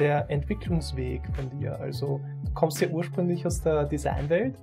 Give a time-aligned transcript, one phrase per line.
[0.00, 1.78] der Entwicklungsweg von dir.
[1.78, 4.56] Also du kommst ja ursprünglich aus der Designwelt,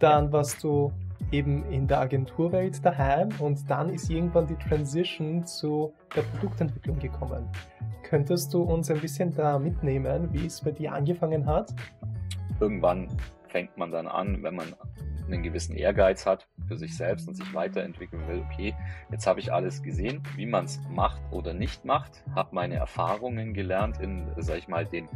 [0.00, 0.92] dann warst du
[1.32, 7.48] eben in der Agenturwelt daheim und dann ist irgendwann die Transition zu der Produktentwicklung gekommen.
[8.02, 11.72] Könntest du uns ein bisschen da mitnehmen, wie es bei dir angefangen hat?
[12.58, 13.06] Irgendwann
[13.46, 14.66] fängt man dann an, wenn man
[15.32, 18.74] einen gewissen Ehrgeiz hat für sich selbst und sich weiterentwickeln will, okay,
[19.10, 23.54] jetzt habe ich alles gesehen, wie man es macht oder nicht macht, habe meine Erfahrungen
[23.54, 25.08] gelernt in, sag ich mal, den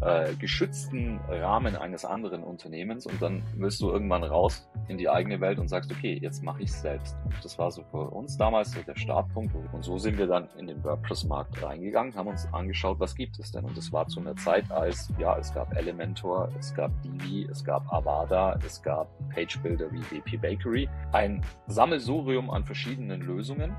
[0.00, 5.40] äh, geschützten Rahmen eines anderen Unternehmens und dann wirst du irgendwann raus in die eigene
[5.40, 7.16] Welt und sagst, okay, jetzt mache ich es selbst.
[7.24, 9.54] Und das war so für uns damals so der Startpunkt.
[9.72, 13.52] Und so sind wir dann in den WordPress-Markt reingegangen, haben uns angeschaut, was gibt es
[13.52, 13.64] denn?
[13.64, 17.64] Und das war zu einer Zeit, als ja, es gab Elementor, es gab Divi, es
[17.64, 23.74] gab Avada, es gab Page-Builder wie WP Bakery, ein Sammelsurium an verschiedenen Lösungen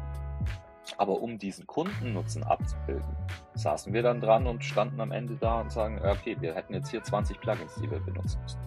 [0.98, 3.16] aber um diesen Kundennutzen abzubilden,
[3.56, 6.90] saßen wir dann dran und standen am Ende da und sagen, okay, wir hätten jetzt
[6.90, 8.60] hier 20 Plugins, die wir benutzen müssen.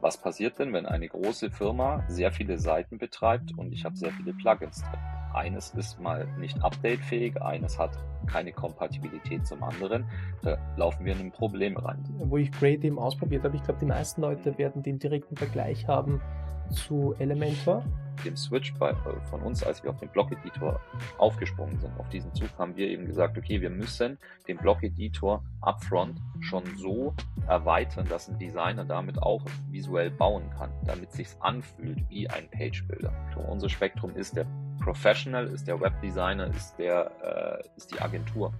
[0.00, 4.12] Was passiert denn, wenn eine große Firma sehr viele Seiten betreibt und ich habe sehr
[4.12, 5.00] viele Plugins drin?
[5.34, 10.08] Eines ist mal nicht updatefähig, eines hat keine Kompatibilität zum anderen.
[10.42, 12.02] Da laufen wir in ein Problem rein.
[12.16, 15.86] Wo ich Grade eben ausprobiert habe, ich glaube, die meisten Leute werden den direkten Vergleich
[15.86, 16.22] haben
[16.70, 17.84] zu Elementor.
[18.24, 18.94] Dem Switch bei, äh,
[19.28, 20.80] von uns, als wir auf den Block-Editor
[21.18, 26.18] aufgesprungen sind, auf diesen Zug, haben wir eben gesagt, okay, wir müssen den Block-Editor upfront
[26.40, 27.14] schon so
[27.46, 33.12] erweitern, dass ein Designer damit auch visuell bauen kann, damit sich's anfühlt wie ein Page-Builder.
[33.48, 34.46] Unser Spektrum ist der
[34.80, 38.52] Professional, ist der Webdesigner, ist der, äh, ist die Agentur.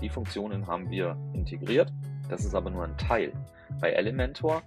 [0.00, 1.92] Die Funktionen haben wir integriert.
[2.28, 3.32] Das ist aber nur ein Teil.
[3.80, 4.62] Bei Elementor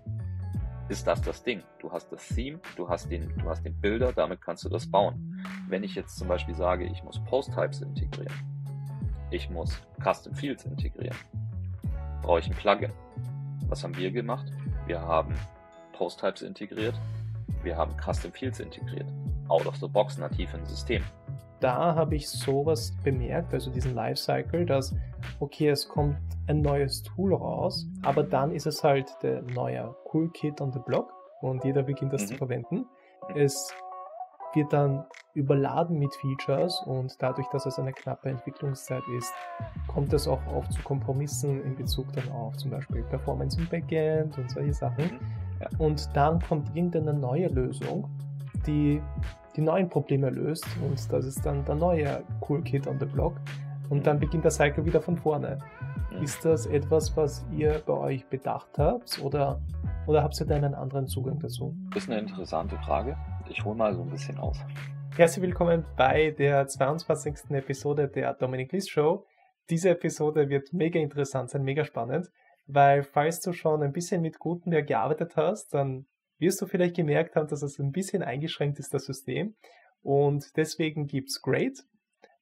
[0.89, 1.63] ist das das Ding.
[1.79, 4.89] Du hast das Theme, du hast den, du hast den Bilder, damit kannst du das
[4.89, 5.45] bauen.
[5.67, 8.33] Wenn ich jetzt zum Beispiel sage, ich muss Post-Types integrieren,
[9.29, 11.15] ich muss Custom Fields integrieren,
[12.23, 12.91] brauche ich ein Plugin.
[13.67, 14.51] Was haben wir gemacht?
[14.87, 15.35] Wir haben
[15.93, 16.95] Post-Types integriert,
[17.61, 19.07] wir haben Custom Fields integriert,
[19.47, 21.03] out of the box nativ im System
[21.59, 24.95] da habe ich sowas bemerkt, also diesen Lifecycle, dass,
[25.39, 30.29] okay, es kommt ein neues Tool raus, aber dann ist es halt der neue Cool
[30.31, 31.11] Kit on the Block
[31.41, 32.27] und jeder beginnt das mhm.
[32.27, 32.85] zu verwenden.
[33.35, 33.73] Es
[34.53, 35.05] wird dann
[35.35, 39.31] überladen mit Features und dadurch, dass es eine knappe Entwicklungszeit ist,
[39.87, 44.37] kommt es auch oft zu Kompromissen in Bezug dann auf zum Beispiel Performance im Backend
[44.37, 45.05] und solche Sachen.
[45.05, 45.79] Mhm.
[45.79, 48.09] Und dann kommt irgendeine neue Lösung,
[48.65, 49.01] die
[49.59, 53.35] die neuen Probleme löst und das ist dann der neue Cool Kid on the Block
[53.89, 55.59] und dann beginnt der Cycle wieder von vorne.
[56.21, 59.59] Ist das etwas, was ihr bei euch bedacht habt oder,
[60.07, 61.75] oder habt ihr da einen anderen Zugang dazu?
[61.93, 63.17] Das ist eine interessante Frage.
[63.49, 64.57] Ich hole mal so ein bisschen aus.
[65.17, 67.51] Herzlich willkommen bei der 22.
[67.51, 69.25] Episode der Dominic List Show.
[69.69, 72.31] Diese Episode wird mega interessant sein, mega spannend,
[72.65, 76.05] weil falls du schon ein bisschen mit Gutenberg gearbeitet hast, dann
[76.39, 79.55] wirst du vielleicht gemerkt haben, dass es ein bisschen eingeschränkt ist, das System.
[80.01, 81.75] Und deswegen gibt's Grade.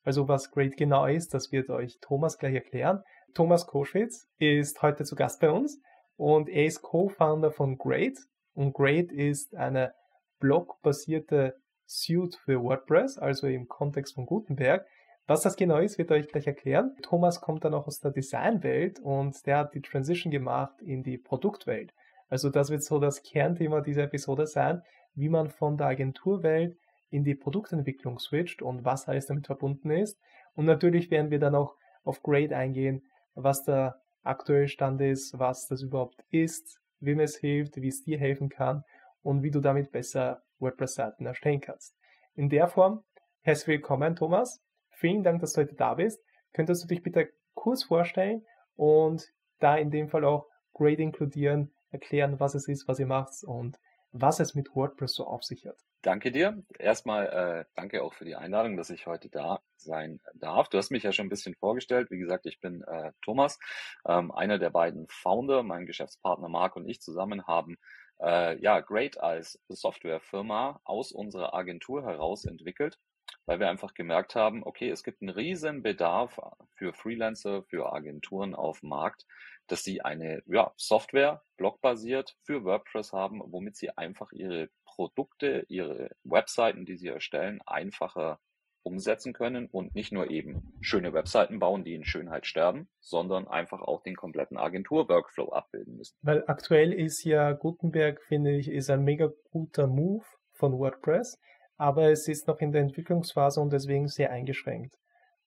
[0.03, 3.03] Also was Grade genau ist, das wird euch Thomas gleich erklären.
[3.33, 5.81] Thomas Koschwitz ist heute zu Gast bei uns
[6.15, 8.15] und er ist Co-Founder von Grade.
[8.53, 9.93] Und Grade ist eine
[10.39, 11.55] blockbasierte
[11.85, 14.85] Suite für WordPress, also im Kontext von Gutenberg.
[15.25, 16.95] Was das genau ist, wird er euch gleich erklären.
[17.01, 21.17] Thomas kommt dann auch aus der Designwelt und der hat die Transition gemacht in die
[21.17, 21.93] Produktwelt.
[22.29, 24.81] Also das wird so das Kernthema dieser Episode sein,
[25.15, 26.77] wie man von der Agenturwelt
[27.09, 30.19] in die Produktentwicklung switcht und was alles damit verbunden ist.
[30.53, 35.67] Und natürlich werden wir dann auch auf Grade eingehen, was der aktuelle Stand ist, was
[35.67, 38.83] das überhaupt ist, wem es hilft, wie es dir helfen kann
[39.21, 41.95] und wie du damit besser WordPress-Seiten erstellen kannst.
[42.35, 43.03] In der Form,
[43.41, 44.61] herzlich willkommen, Thomas.
[44.89, 46.21] Vielen Dank, dass du heute da bist.
[46.53, 48.45] Könntest du dich bitte kurz vorstellen
[48.75, 53.43] und da in dem Fall auch Grade inkludieren, erklären, was es ist, was ihr macht
[53.43, 53.79] und
[54.11, 55.77] was es mit WordPress so auf sich hat.
[56.01, 56.63] Danke dir.
[56.79, 60.69] Erstmal äh, danke auch für die Einladung, dass ich heute da sein darf.
[60.69, 62.11] Du hast mich ja schon ein bisschen vorgestellt.
[62.11, 63.59] Wie gesagt, ich bin äh, Thomas,
[64.07, 65.63] ähm, einer der beiden Founder.
[65.63, 67.77] Mein Geschäftspartner Marc und ich zusammen haben
[68.21, 72.97] äh, ja Great als Softwarefirma aus unserer Agentur heraus entwickelt,
[73.45, 76.39] weil wir einfach gemerkt haben, okay, es gibt einen riesen Bedarf
[76.75, 79.25] für Freelancer, für Agenturen auf dem Markt,
[79.67, 86.09] dass sie eine ja, Software blockbasiert für WordPress haben, womit sie einfach ihre Produkte, ihre
[86.23, 88.39] Webseiten, die sie erstellen, einfacher
[88.87, 93.81] umsetzen können und nicht nur eben schöne Webseiten bauen, die in Schönheit sterben, sondern einfach
[93.81, 96.15] auch den kompletten Agentur-Workflow abbilden müssen.
[96.21, 101.37] Weil aktuell ist ja Gutenberg, finde ich, ist ein mega guter Move von WordPress,
[101.75, 104.95] aber es ist noch in der Entwicklungsphase und deswegen sehr eingeschränkt.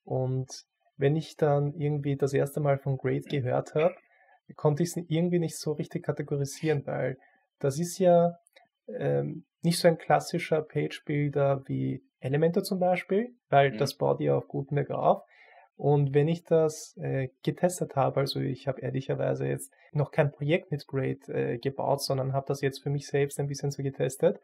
[0.05, 3.95] Und wenn ich dann irgendwie das erste Mal von Grade gehört habe,
[4.57, 7.19] konnte ich es irgendwie nicht so richtig kategorisieren, weil
[7.59, 8.37] das ist ja
[8.89, 13.79] ähm, nicht so ein klassischer Page-Builder wie Elementor zum Beispiel, weil mhm.
[13.79, 15.23] das baut ja auf Gutenberg auf.
[15.77, 20.71] Und wenn ich das äh, getestet habe, also ich habe ehrlicherweise jetzt noch kein Projekt
[20.71, 24.41] mit Grade äh, gebaut, sondern habe das jetzt für mich selbst ein bisschen so getestet.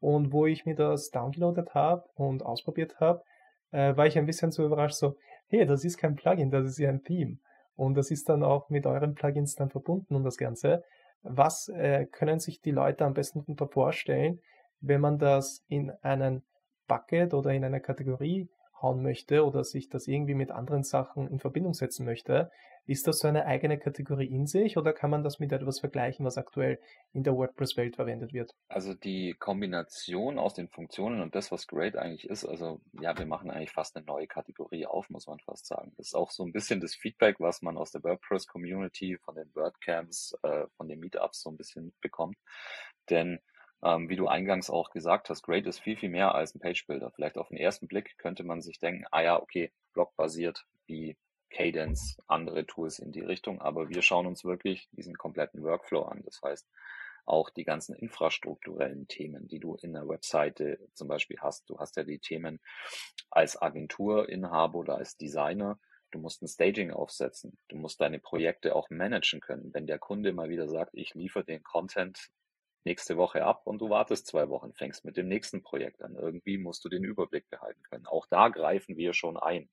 [0.00, 3.22] Und wo ich mir das downgeloadet habe und ausprobiert habe,
[3.70, 5.16] äh, war ich ein bisschen so überrascht, so,
[5.48, 7.38] hey, das ist kein Plugin, das ist ja ein Theme.
[7.76, 10.84] Und das ist dann auch mit euren Plugins dann verbunden und das Ganze.
[11.22, 14.40] Was äh, können sich die Leute am besten vorstellen,
[14.80, 16.42] wenn man das in einen
[16.86, 18.48] Bucket oder in eine Kategorie
[18.80, 22.50] hauen möchte oder sich das irgendwie mit anderen Sachen in Verbindung setzen möchte,
[22.86, 26.24] ist das so eine eigene Kategorie in sich oder kann man das mit etwas vergleichen,
[26.24, 26.78] was aktuell
[27.12, 28.54] in der WordPress-Welt verwendet wird?
[28.68, 33.26] Also die Kombination aus den Funktionen und das, was Great eigentlich ist, also ja, wir
[33.26, 35.92] machen eigentlich fast eine neue Kategorie auf, muss man fast sagen.
[35.96, 39.50] Das ist auch so ein bisschen das Feedback, was man aus der WordPress-Community, von den
[39.54, 42.36] WordCamps, äh, von den Meetups so ein bisschen bekommt.
[43.08, 43.40] Denn
[43.82, 47.10] ähm, wie du eingangs auch gesagt hast, Great ist viel, viel mehr als ein Page-Builder.
[47.12, 51.16] Vielleicht auf den ersten Blick könnte man sich denken, ah ja, okay, blockbasiert wie
[51.54, 56.22] Cadence, andere Tools in die Richtung, aber wir schauen uns wirklich diesen kompletten Workflow an.
[56.24, 56.68] Das heißt,
[57.26, 61.70] auch die ganzen infrastrukturellen Themen, die du in der Webseite zum Beispiel hast.
[61.70, 62.60] Du hast ja die Themen
[63.30, 65.78] als Agenturinhaber oder als Designer.
[66.10, 67.56] Du musst ein Staging aufsetzen.
[67.68, 69.72] Du musst deine Projekte auch managen können.
[69.72, 72.30] Wenn der Kunde mal wieder sagt, ich liefere den Content
[72.84, 76.16] nächste Woche ab und du wartest zwei Wochen, fängst mit dem nächsten Projekt an.
[76.16, 78.06] Irgendwie musst du den Überblick behalten können.
[78.06, 79.70] Auch da greifen wir schon ein.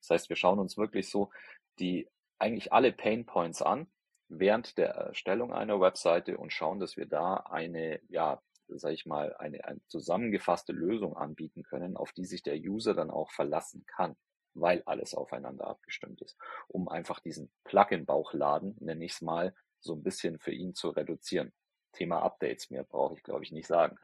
[0.00, 1.30] Das heißt, wir schauen uns wirklich so
[1.78, 2.08] die
[2.38, 3.88] eigentlich alle Pain Points an
[4.28, 9.34] während der Erstellung einer Webseite und schauen, dass wir da eine, ja, sag ich mal,
[9.36, 14.16] eine, eine zusammengefasste Lösung anbieten können, auf die sich der User dann auch verlassen kann,
[14.54, 16.36] weil alles aufeinander abgestimmt ist,
[16.68, 21.52] um einfach diesen Plugin-Bauchladen, nenne ich es mal, so ein bisschen für ihn zu reduzieren.
[21.92, 23.96] Thema Updates, mehr brauche ich, glaube ich, nicht sagen.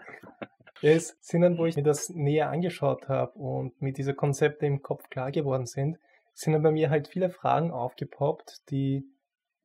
[0.81, 4.67] Ja, es sind dann, wo ich mir das näher angeschaut habe und mir diese Konzepte
[4.67, 5.99] im Kopf klar geworden sind,
[6.35, 9.07] sind dann bei mir halt viele Fragen aufgepoppt, die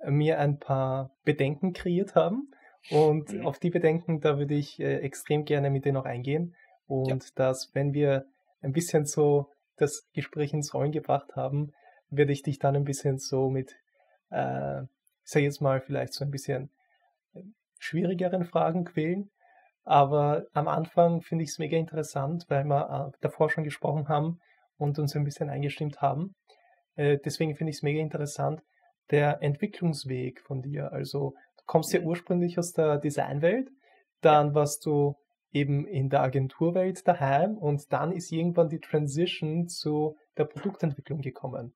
[0.06, 2.52] mir ein paar Bedenken kreiert haben.
[2.90, 3.46] Und mhm.
[3.46, 6.56] auf die Bedenken, da würde ich äh, extrem gerne mit dir noch eingehen.
[6.88, 7.32] Und ja.
[7.36, 8.26] dass, wenn wir
[8.62, 11.74] ein bisschen so das Gespräch ins Rollen gebracht haben,
[12.10, 13.76] werde ich dich dann ein bisschen so mit,
[14.32, 16.70] äh, ich sage jetzt mal, vielleicht so ein bisschen
[17.78, 19.30] schwierigeren Fragen quälen.
[19.84, 24.40] Aber am Anfang finde ich es mega interessant, weil wir äh, davor schon gesprochen haben
[24.78, 26.36] und uns ein bisschen eingestimmt haben.
[26.96, 28.62] Äh, deswegen finde ich es mega interessant,
[29.12, 30.92] der Entwicklungsweg von dir.
[30.92, 33.70] Also du kommst ja ursprünglich aus der Designwelt,
[34.22, 35.16] dann warst du
[35.52, 41.74] eben in der Agenturwelt daheim und dann ist irgendwann die Transition zu der Produktentwicklung gekommen.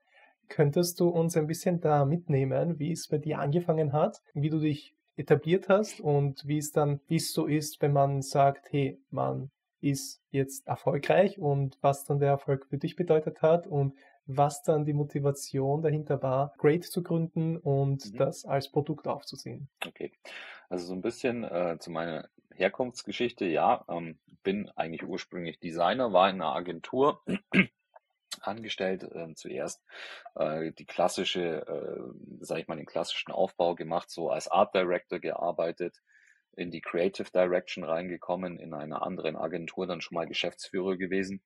[0.50, 4.60] Könntest du uns ein bisschen da mitnehmen, wie es bei dir angefangen hat, wie du
[4.60, 9.00] dich etabliert hast und wie es dann, wie es so ist, wenn man sagt, hey,
[9.10, 9.52] man
[9.82, 13.94] ist jetzt erfolgreich und was dann der Erfolg für dich bedeutet hat und
[14.26, 18.18] was dann die Motivation dahinter war, Great zu gründen und mhm.
[18.18, 19.68] das als Produkt aufzusehen.
[19.86, 20.14] Okay,
[20.70, 26.30] also so ein bisschen äh, zu meiner Herkunftsgeschichte, ja, ähm, bin eigentlich ursprünglich Designer, war
[26.30, 27.22] in einer Agentur,
[28.48, 29.84] angestellt, äh, zuerst
[30.36, 35.20] äh, die klassische, äh, sage ich mal, den klassischen Aufbau gemacht, so als Art Director
[35.20, 36.02] gearbeitet,
[36.56, 41.42] in die Creative Direction reingekommen, in einer anderen Agentur dann schon mal Geschäftsführer gewesen.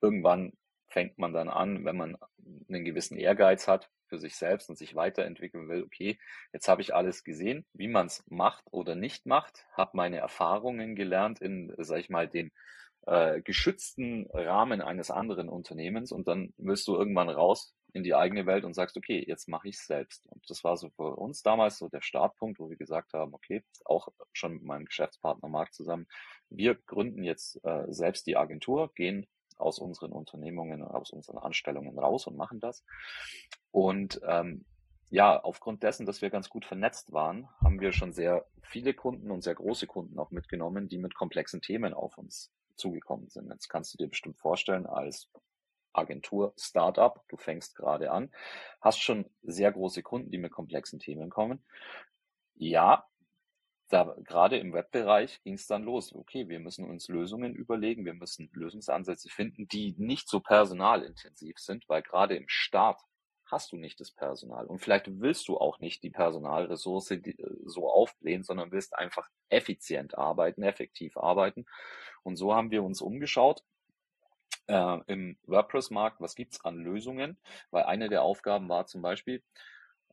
[0.00, 0.52] Irgendwann
[0.86, 2.16] fängt man dann an, wenn man
[2.68, 6.18] einen gewissen Ehrgeiz hat für sich selbst und sich weiterentwickeln will, okay,
[6.52, 10.96] jetzt habe ich alles gesehen, wie man es macht oder nicht macht, habe meine Erfahrungen
[10.96, 12.50] gelernt in, sag ich mal, den
[13.06, 18.46] äh, geschützten Rahmen eines anderen Unternehmens und dann willst du irgendwann raus in die eigene
[18.46, 20.26] Welt und sagst, okay, jetzt mache ich es selbst.
[20.26, 23.64] Und das war so für uns damals so der Startpunkt, wo wir gesagt haben, okay,
[23.84, 26.06] auch schon mit meinem Geschäftspartner Marc zusammen,
[26.48, 29.26] wir gründen jetzt äh, selbst die Agentur, gehen
[29.56, 32.84] aus unseren Unternehmungen, aus unseren Anstellungen raus und machen das.
[33.70, 34.64] Und ähm,
[35.10, 39.30] ja, aufgrund dessen, dass wir ganz gut vernetzt waren, haben wir schon sehr viele Kunden
[39.30, 43.50] und sehr große Kunden auch mitgenommen, die mit komplexen Themen auf uns zugekommen sind.
[43.50, 45.30] Jetzt kannst du dir bestimmt vorstellen, als
[45.92, 48.30] Agentur, Startup, du fängst gerade an,
[48.80, 51.64] hast schon sehr große Kunden, die mit komplexen Themen kommen.
[52.54, 53.06] Ja,
[53.88, 56.14] da gerade im Webbereich ging es dann los.
[56.14, 61.88] Okay, wir müssen uns Lösungen überlegen, wir müssen Lösungsansätze finden, die nicht so personalintensiv sind,
[61.88, 63.00] weil gerade im Start
[63.50, 64.66] hast du nicht das Personal.
[64.66, 70.16] Und vielleicht willst du auch nicht die Personalressource äh, so aufblähen, sondern willst einfach effizient
[70.16, 71.66] arbeiten, effektiv arbeiten.
[72.22, 73.62] Und so haben wir uns umgeschaut
[74.66, 77.38] äh, im WordPress-Markt, was gibt's an Lösungen?
[77.70, 79.42] Weil eine der Aufgaben war zum Beispiel,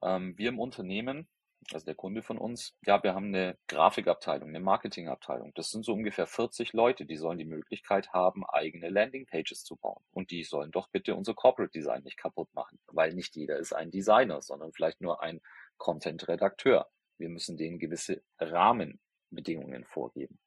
[0.03, 1.27] Ähm, wir im Unternehmen,
[1.74, 5.51] also der Kunde von uns, ja, wir haben eine Grafikabteilung, eine Marketingabteilung.
[5.55, 10.01] Das sind so ungefähr 40 Leute, die sollen die Möglichkeit haben, eigene Landingpages zu bauen.
[10.12, 13.74] Und die sollen doch bitte unser Corporate Design nicht kaputt machen, weil nicht jeder ist
[13.74, 15.41] ein Designer, sondern vielleicht nur ein
[15.77, 16.88] Content-Redakteur.
[17.17, 20.39] Wir müssen denen gewisse Rahmenbedingungen vorgeben.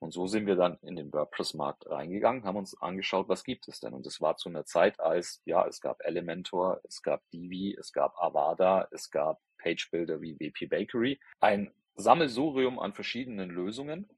[0.00, 3.80] Und so sind wir dann in den WordPress-Markt reingegangen, haben uns angeschaut, was gibt es
[3.80, 3.94] denn?
[3.94, 7.92] Und das war zu einer Zeit, als, ja, es gab Elementor, es gab Divi, es
[7.92, 11.18] gab Avada, es gab Page-Builder wie WP Bakery.
[11.40, 14.08] Ein Sammelsurium an verschiedenen Lösungen.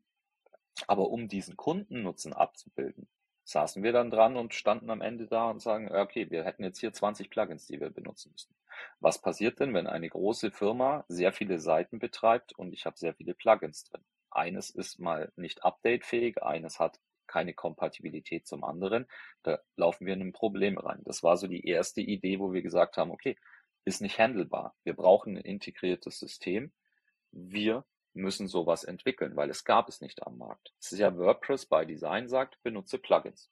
[0.89, 3.09] Aber um diesen Kundennutzen abzubilden,
[3.45, 6.81] saßen wir dann dran und standen am Ende da und sagen, okay, wir hätten jetzt
[6.81, 8.55] hier 20 Plugins, die wir benutzen müssen.
[9.01, 13.15] Was passiert denn, wenn eine große Firma sehr viele Seiten betreibt und ich habe sehr
[13.15, 14.05] viele Plugins drin?
[14.31, 19.07] Eines ist mal nicht updatefähig, eines hat keine Kompatibilität zum anderen.
[19.43, 21.01] Da laufen wir in ein Problem rein.
[21.05, 23.37] Das war so die erste Idee, wo wir gesagt haben, okay,
[23.87, 24.75] ist nicht handelbar.
[24.85, 26.73] Wir brauchen ein integriertes System.
[27.31, 30.75] Wir müssen sowas entwickeln, weil es gab es nicht am Markt.
[30.81, 33.51] Es ist ja WordPress by Design sagt, benutze Plugins.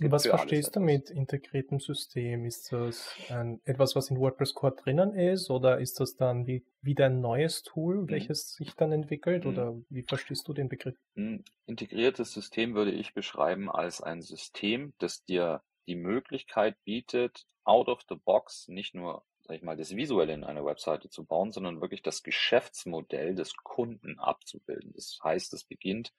[0.00, 2.44] Was verstehst du mit integriertem System?
[2.44, 6.64] Ist das ein, etwas, was in WordPress Core drinnen ist oder ist das dann wie,
[6.82, 8.10] wieder ein neues Tool, mhm.
[8.10, 9.50] welches sich dann entwickelt mhm.
[9.50, 10.96] oder wie verstehst du den Begriff?
[11.16, 17.88] Ein integriertes System würde ich beschreiben als ein System, das dir die Möglichkeit bietet, out
[17.88, 21.52] of the box nicht nur sag ich mal, das Visuelle in einer Webseite zu bauen,
[21.52, 24.92] sondern wirklich das Geschäftsmodell des Kunden abzubilden.
[24.92, 26.12] Das heißt, es beginnt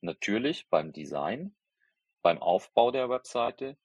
[0.00, 1.54] natürlich beim Design,
[2.22, 3.76] beim Aufbau der Webseite,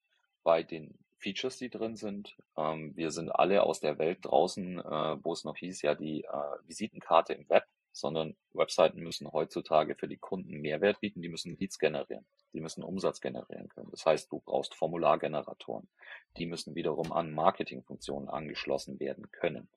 [0.44, 2.38] bei den Features, die drin sind.
[2.58, 6.24] Ähm, wir sind alle aus der Welt draußen, äh, wo es noch hieß, ja, die
[6.24, 7.66] äh, Visitenkarte im Web,
[8.00, 12.84] sondern Webseiten müssen heutzutage für die Kunden Mehrwert bieten, die müssen Leads generieren, die müssen
[12.84, 13.90] Umsatz generieren können.
[13.92, 15.90] Das heißt, du brauchst Formulargeneratoren,
[16.38, 19.70] die müssen wiederum an Marketingfunktionen angeschlossen werden können.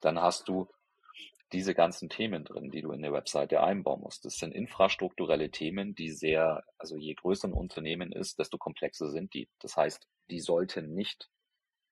[0.00, 0.68] Dann hast du
[1.52, 4.24] diese ganzen Themen drin, die du in der Webseite einbauen musst.
[4.24, 9.32] Das sind infrastrukturelle Themen, die sehr, also je größer ein Unternehmen ist, desto komplexer sind
[9.32, 9.48] die.
[9.60, 11.30] Das heißt, die sollten nicht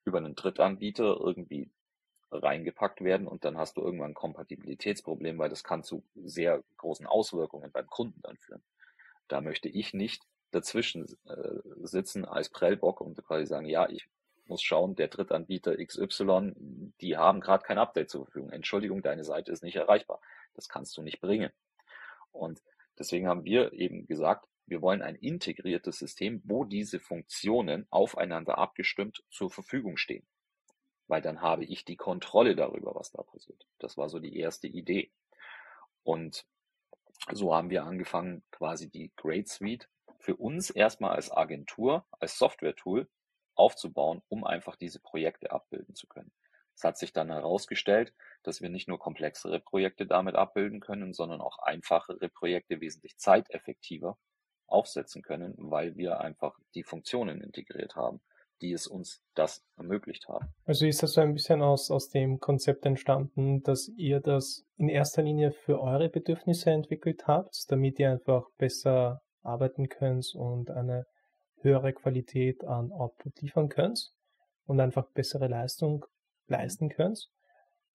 [0.05, 1.71] über einen Drittanbieter irgendwie
[2.43, 7.07] reingepackt werden und dann hast du irgendwann ein Kompatibilitätsproblem, weil das kann zu sehr großen
[7.07, 8.63] Auswirkungen beim Kunden dann führen.
[9.29, 14.09] Da möchte ich nicht dazwischen äh, sitzen als Prellbock und quasi sagen, ja, ich
[14.47, 16.53] muss schauen, der Drittanbieter XY,
[17.01, 18.51] die haben gerade kein Update zur Verfügung.
[18.51, 20.21] Entschuldigung, deine Seite ist nicht erreichbar.
[20.55, 21.51] Das kannst du nicht bringen.
[22.31, 22.63] Und
[22.99, 29.23] deswegen haben wir eben gesagt, wir wollen ein integriertes System, wo diese Funktionen aufeinander abgestimmt
[29.31, 30.27] zur Verfügung stehen.
[31.07, 33.67] Weil dann habe ich die Kontrolle darüber, was da passiert.
[33.79, 35.11] Das war so die erste Idee.
[36.03, 36.47] Und
[37.33, 43.09] so haben wir angefangen, quasi die Great Suite für uns erstmal als Agentur, als Software-Tool
[43.55, 46.33] aufzubauen, um einfach diese Projekte abbilden zu können.
[46.77, 51.41] Es hat sich dann herausgestellt, dass wir nicht nur komplexere Projekte damit abbilden können, sondern
[51.41, 54.19] auch einfachere Projekte wesentlich zeiteffektiver
[54.67, 58.21] aufsetzen können, weil wir einfach die Funktionen integriert haben,
[58.61, 60.49] die es uns das ermöglicht haben.
[60.65, 64.89] Also ist das so ein bisschen aus, aus dem Konzept entstanden, dass ihr das in
[64.89, 71.07] erster Linie für eure Bedürfnisse entwickelt habt, damit ihr einfach besser arbeiten könnt und eine
[71.61, 74.13] höhere Qualität an Output liefern könnt
[74.67, 76.05] und einfach bessere Leistung
[76.47, 77.29] leisten könnt.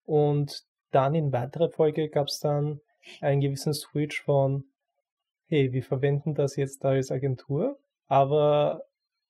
[0.05, 2.81] Und dann in weiterer Folge gab es dann
[3.21, 4.65] einen gewissen Switch von,
[5.45, 8.83] hey, wir verwenden das jetzt als Agentur, aber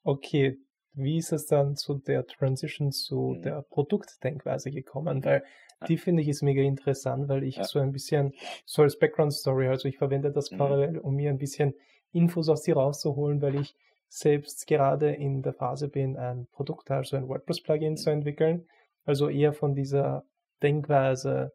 [0.03, 0.57] okay,
[0.93, 3.41] wie ist es dann zu der Transition zu mhm.
[3.41, 5.23] der Produktdenkweise gekommen?
[5.23, 5.43] Weil
[5.87, 7.63] die finde ich ist mega interessant, weil ich ja.
[7.63, 8.33] so ein bisschen,
[8.65, 10.57] so als Background Story, also ich verwende das mhm.
[10.57, 11.73] parallel, um mir ein bisschen
[12.11, 13.75] Infos aus dir rauszuholen, weil ich
[14.09, 18.67] selbst gerade in der Phase bin, ein Produkt, also ein WordPress-Plugin zu entwickeln.
[19.05, 20.25] Also eher von dieser
[20.61, 21.53] Denkweise,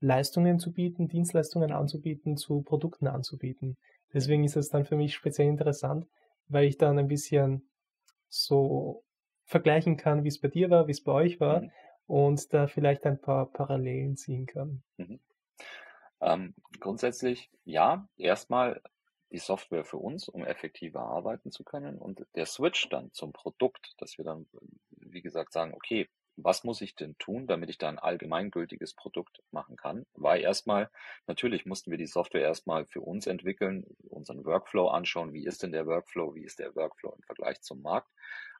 [0.00, 3.76] Leistungen zu bieten, Dienstleistungen anzubieten, zu Produkten anzubieten.
[4.12, 6.06] Deswegen ist es dann für mich speziell interessant,
[6.48, 7.68] weil ich dann ein bisschen
[8.28, 9.04] so
[9.44, 11.72] vergleichen kann, wie es bei dir war, wie es bei euch war mhm.
[12.06, 14.82] und da vielleicht ein paar Parallelen ziehen kann.
[14.96, 15.20] Mhm.
[16.20, 18.80] Ähm, grundsätzlich ja, erstmal
[19.30, 21.98] die Software für uns, um effektiver arbeiten zu können.
[21.98, 24.46] Und der Switch dann zum Produkt, dass wir dann,
[24.90, 29.42] wie gesagt, sagen, okay, was muss ich denn tun, damit ich da ein allgemeingültiges Produkt
[29.50, 30.06] machen kann?
[30.14, 30.90] War erstmal,
[31.26, 35.72] natürlich mussten wir die Software erstmal für uns entwickeln, unseren Workflow anschauen, wie ist denn
[35.72, 38.10] der Workflow, wie ist der Workflow im Vergleich zum Markt,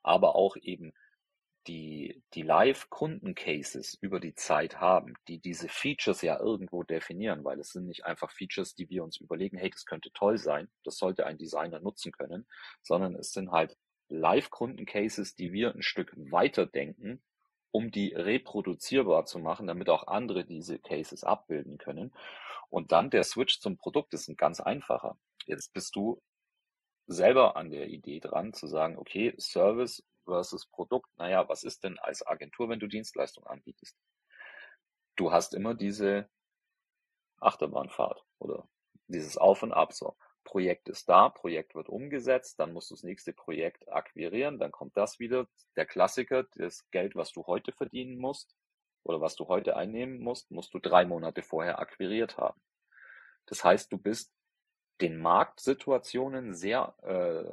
[0.03, 0.93] aber auch eben
[1.67, 7.71] die, die Live-Kunden-Cases über die Zeit haben, die diese Features ja irgendwo definieren, weil es
[7.71, 11.27] sind nicht einfach Features, die wir uns überlegen, hey, das könnte toll sein, das sollte
[11.27, 12.47] ein Designer nutzen können,
[12.83, 13.77] sondern es sind halt
[14.09, 17.21] Live-Kunden-Cases, die wir ein Stück weiter denken
[17.71, 22.13] um die reproduzierbar zu machen, damit auch andere diese Cases abbilden können.
[22.71, 25.19] Und dann der Switch zum Produkt ist ein ganz einfacher.
[25.47, 26.21] Jetzt bist du
[27.07, 31.09] selber an der Idee dran, zu sagen, okay, Service versus Produkt.
[31.17, 33.97] Naja, was ist denn als Agentur, wenn du Dienstleistung anbietest?
[35.15, 36.29] Du hast immer diese
[37.41, 38.69] Achterbahnfahrt oder
[39.07, 39.93] dieses Auf und Ab.
[39.93, 40.17] So,
[40.47, 44.97] Projekt ist da, Projekt wird umgesetzt, dann musst du das nächste Projekt akquirieren, dann kommt
[44.97, 45.47] das wieder.
[45.77, 48.57] Der Klassiker, das Geld, was du heute verdienen musst
[49.03, 52.59] oder was du heute einnehmen musst, musst du drei Monate vorher akquiriert haben.
[53.47, 54.33] Das heißt, du bist
[55.01, 57.45] den Marktsituationen sehr, äh,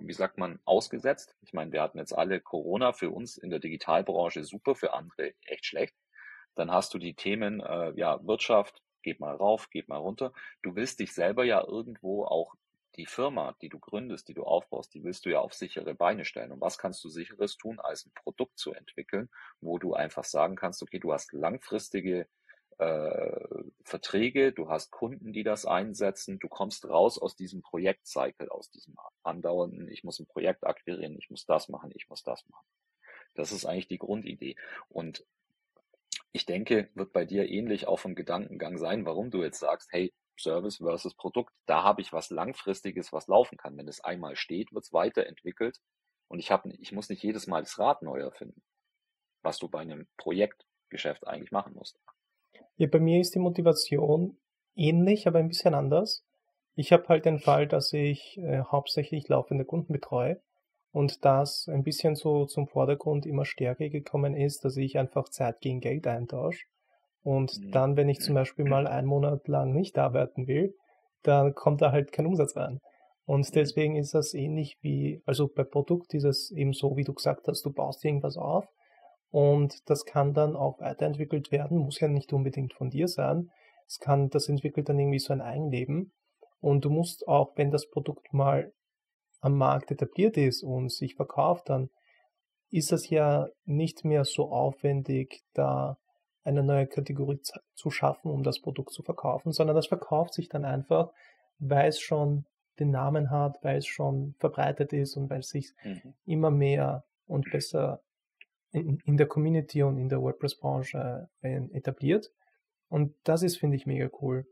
[0.00, 1.34] wie sagt man, ausgesetzt.
[1.40, 5.34] Ich meine, wir hatten jetzt alle Corona für uns in der Digitalbranche super, für andere
[5.42, 5.96] echt schlecht.
[6.54, 10.32] Dann hast du die Themen, äh, ja, Wirtschaft, geht mal rauf, geht mal runter.
[10.62, 12.54] Du willst dich selber ja irgendwo auch
[12.96, 16.24] die Firma, die du gründest, die du aufbaust, die willst du ja auf sichere Beine
[16.24, 16.52] stellen.
[16.52, 19.30] Und was kannst du sicheres tun, als ein Produkt zu entwickeln,
[19.60, 22.26] wo du einfach sagen kannst, okay, du hast langfristige
[22.78, 28.70] äh, Verträge, du hast Kunden, die das einsetzen, du kommst raus aus diesem Projektcycle, aus
[28.70, 32.66] diesem andauernden, ich muss ein Projekt akquirieren, ich muss das machen, ich muss das machen.
[33.34, 34.56] Das ist eigentlich die Grundidee.
[34.88, 35.24] Und
[36.32, 40.12] ich denke, wird bei dir ähnlich auch vom Gedankengang sein, warum du jetzt sagst, hey,
[40.38, 43.76] Service versus Produkt, da habe ich was Langfristiges, was laufen kann.
[43.76, 45.78] Wenn es einmal steht, wird es weiterentwickelt
[46.28, 48.62] und ich, hab, ich muss nicht jedes Mal das Rad neu erfinden,
[49.42, 52.00] was du bei einem Projektgeschäft eigentlich machen musst.
[52.76, 54.38] Ja, bei mir ist die Motivation
[54.74, 56.24] ähnlich, aber ein bisschen anders.
[56.74, 60.40] Ich habe halt den Fall, dass ich äh, hauptsächlich laufende Kunden betreue
[60.92, 65.60] und das ein bisschen so zum Vordergrund immer stärker gekommen ist, dass ich einfach Zeit
[65.60, 66.66] gegen Geld eintausche.
[67.22, 67.70] Und mhm.
[67.72, 70.74] dann, wenn ich zum Beispiel mal einen Monat lang nicht arbeiten will,
[71.22, 72.80] dann kommt da halt kein Umsatz rein.
[73.24, 73.52] Und mhm.
[73.54, 77.48] deswegen ist das ähnlich wie, also bei Produkt ist es eben so, wie du gesagt
[77.48, 78.66] hast, du baust irgendwas auf
[79.30, 83.50] und das kann dann auch weiterentwickelt werden, muss ja nicht unbedingt von dir sein.
[83.86, 86.12] Es kann, das entwickelt dann irgendwie so ein Eigenleben.
[86.60, 88.72] Und du musst auch, wenn das Produkt mal
[89.42, 91.90] am Markt etabliert ist und sich verkauft, dann
[92.70, 95.98] ist es ja nicht mehr so aufwendig, da
[96.44, 97.40] eine neue Kategorie
[97.74, 101.12] zu schaffen, um das Produkt zu verkaufen, sondern das verkauft sich dann einfach,
[101.58, 102.46] weil es schon
[102.78, 106.14] den Namen hat, weil es schon verbreitet ist und weil es sich mhm.
[106.24, 108.00] immer mehr und besser
[108.70, 112.32] in, in der Community und in der WordPress-Branche äh, etabliert.
[112.88, 114.46] Und das ist, finde ich, mega cool.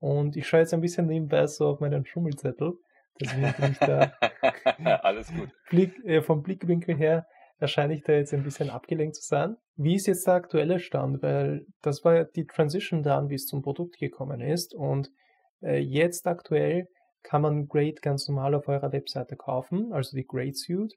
[0.00, 2.78] Und ich schaue jetzt ein bisschen nebenbei so auf meinen Schummelzettel.
[3.18, 4.12] Das ist natürlich da
[5.02, 5.50] Alles gut.
[5.70, 7.26] Blick, äh, vom Blickwinkel her
[7.58, 9.56] erscheine ich da jetzt ein bisschen abgelenkt zu sein.
[9.76, 11.22] Wie ist jetzt der aktuelle Stand?
[11.22, 14.74] Weil das war ja die Transition dann, wie es zum Produkt gekommen ist.
[14.74, 15.10] Und
[15.62, 16.88] äh, jetzt aktuell
[17.22, 20.94] kann man Grade ganz normal auf eurer Webseite kaufen, also die Grade Suite.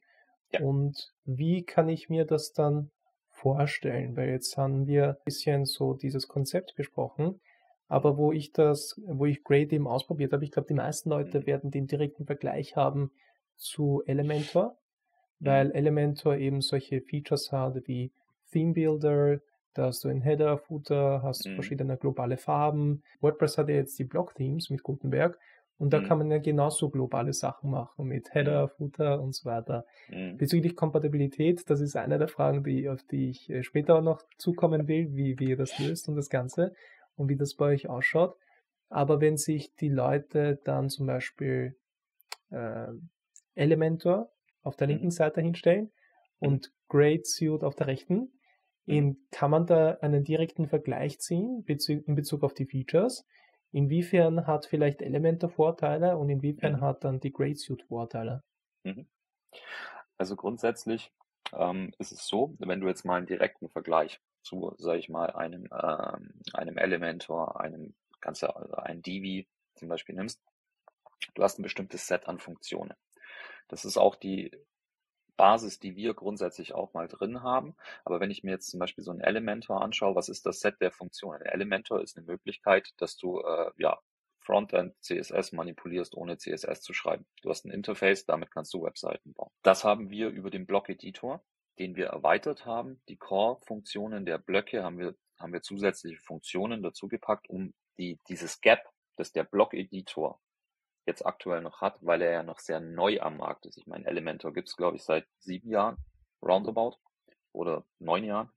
[0.53, 0.61] Ja.
[0.61, 2.91] Und wie kann ich mir das dann
[3.29, 4.15] vorstellen?
[4.15, 7.41] Weil jetzt haben wir ein bisschen so dieses Konzept besprochen.
[7.91, 11.41] Aber wo ich das, wo ich Grade eben ausprobiert habe, ich glaube, die meisten Leute
[11.41, 11.45] mhm.
[11.45, 13.11] werden den direkten Vergleich haben
[13.57, 14.77] zu Elementor,
[15.41, 15.73] weil mhm.
[15.73, 18.13] Elementor eben solche Features hat wie
[18.49, 19.41] Theme Builder,
[19.73, 21.55] da hast du einen Header, Footer, hast mhm.
[21.55, 23.03] verschiedene globale Farben.
[23.19, 25.37] WordPress hat ja jetzt die Block-Themes mit Gutenberg
[25.77, 26.05] und da mhm.
[26.05, 28.69] kann man ja genauso globale Sachen machen mit Header, mhm.
[28.69, 29.85] Footer und so weiter.
[30.07, 30.37] Mhm.
[30.37, 34.23] Bezüglich Kompatibilität, das ist eine der Fragen, die, auf die ich äh, später auch noch
[34.37, 36.73] zukommen will, wie, wie ihr das löst und das Ganze
[37.15, 38.37] und wie das bei euch ausschaut.
[38.89, 41.77] Aber wenn sich die Leute dann zum Beispiel
[42.49, 42.87] äh,
[43.55, 44.31] Elementor
[44.63, 45.11] auf der linken mhm.
[45.11, 45.91] Seite hinstellen
[46.39, 46.47] mhm.
[46.47, 48.33] und Great Suite auf der rechten,
[48.85, 53.25] in, kann man da einen direkten Vergleich ziehen in Bezug auf die Features?
[53.71, 56.81] Inwiefern hat vielleicht Elementor Vorteile und inwiefern mhm.
[56.81, 58.43] hat dann die Great Suite Vorteile?
[58.83, 59.07] Mhm.
[60.17, 61.13] Also grundsätzlich
[61.53, 65.31] ähm, ist es so, wenn du jetzt mal einen direkten Vergleich zu, sage ich mal,
[65.31, 70.41] einem, ähm, einem Elementor, einem ganze, also ein Divi zum Beispiel nimmst,
[71.33, 72.93] du hast ein bestimmtes Set an Funktionen.
[73.67, 74.51] Das ist auch die
[75.37, 77.75] Basis, die wir grundsätzlich auch mal drin haben.
[78.05, 80.79] Aber wenn ich mir jetzt zum Beispiel so einen Elementor anschaue, was ist das Set
[80.81, 81.41] der Funktionen?
[81.41, 83.99] Elementor ist eine Möglichkeit, dass du äh, ja
[84.41, 87.25] Frontend CSS manipulierst, ohne CSS zu schreiben.
[87.41, 89.51] Du hast ein Interface, damit kannst du Webseiten bauen.
[89.61, 91.43] Das haben wir über den Block-Editor,
[91.79, 93.01] den wir erweitert haben.
[93.09, 98.61] Die Core-Funktionen der Blöcke haben wir, haben wir zusätzliche Funktionen dazu gepackt, um die, dieses
[98.61, 98.83] Gap,
[99.17, 100.39] das der Block-Editor
[101.05, 103.77] jetzt aktuell noch hat, weil er ja noch sehr neu am Markt ist.
[103.77, 105.97] Ich meine, Elementor gibt's glaube ich, seit sieben Jahren,
[106.41, 106.97] roundabout,
[107.53, 108.51] oder neun Jahren.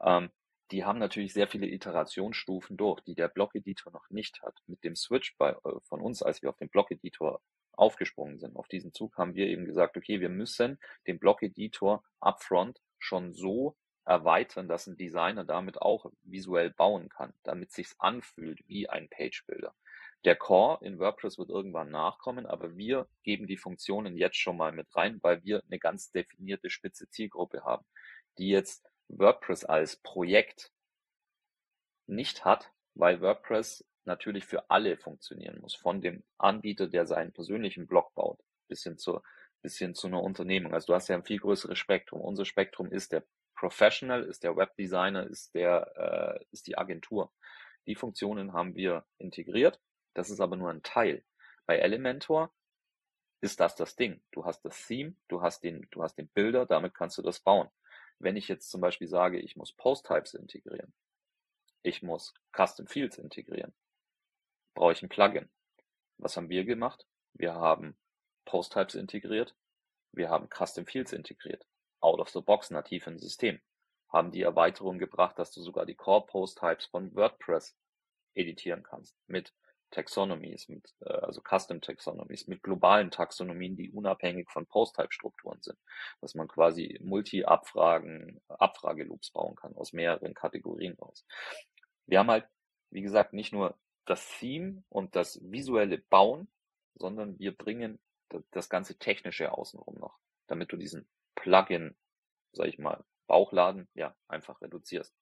[0.00, 0.30] Ähm,
[0.70, 4.58] die haben natürlich sehr viele Iterationsstufen durch, die der Block-Editor noch nicht hat.
[4.66, 7.40] Mit dem Switch bei, äh, von uns, als wir auf den Block-Editor
[7.72, 12.80] aufgesprungen sind, auf diesen Zug, haben wir eben gesagt, okay, wir müssen den Block-Editor upfront
[12.98, 18.88] schon so erweitern, dass ein Designer damit auch visuell bauen kann, damit sich's anfühlt wie
[18.88, 19.74] ein Page Builder.
[20.24, 24.72] Der Core in WordPress wird irgendwann nachkommen, aber wir geben die Funktionen jetzt schon mal
[24.72, 27.84] mit rein, weil wir eine ganz definierte spitze Zielgruppe haben,
[28.38, 30.72] die jetzt WordPress als Projekt
[32.06, 37.86] nicht hat, weil WordPress natürlich für alle funktionieren muss, von dem Anbieter, der seinen persönlichen
[37.86, 39.22] Blog baut, bis hin zur
[39.62, 40.74] bis hin zu einer Unternehmung.
[40.74, 42.20] Also du hast ja ein viel größeres Spektrum.
[42.20, 47.32] Unser Spektrum ist der Professional, ist der Webdesigner, ist der äh, ist die Agentur.
[47.86, 49.80] Die Funktionen haben wir integriert.
[50.14, 51.24] Das ist aber nur ein Teil.
[51.66, 52.52] Bei Elementor
[53.40, 54.22] ist das das Ding.
[54.30, 57.40] Du hast das Theme, du hast den, du hast den Bilder, damit kannst du das
[57.40, 57.68] bauen.
[58.18, 60.92] Wenn ich jetzt zum Beispiel sage, ich muss Post-Types integrieren,
[61.82, 63.74] ich muss Custom Fields integrieren,
[64.74, 65.50] brauche ich ein Plugin.
[66.18, 67.06] Was haben wir gemacht?
[67.34, 67.96] Wir haben
[68.44, 69.54] Post-Types integriert,
[70.12, 71.66] wir haben Custom Fields integriert,
[72.00, 73.60] out of the box nativ im System,
[74.08, 77.76] haben die Erweiterung gebracht, dass du sogar die Core Post-Types von WordPress
[78.34, 79.54] editieren kannst mit
[79.90, 85.78] Taxonomies, mit, äh, also Custom Taxonomies, mit globalen Taxonomien, die unabhängig von Post-Type-Strukturen sind,
[86.20, 91.26] dass man quasi Multi-Abfragen, Abfrageloops bauen kann aus mehreren Kategorien raus.
[92.06, 92.46] Wir haben halt,
[92.90, 96.48] wie gesagt, nicht nur das Theme und das visuelle Bauen,
[96.94, 97.98] sondern wir bringen
[98.50, 101.94] das ganze Technische außenrum noch, damit du diesen Plugin,
[102.52, 105.14] sag ich mal, Bauchladen, ja, einfach reduzierst.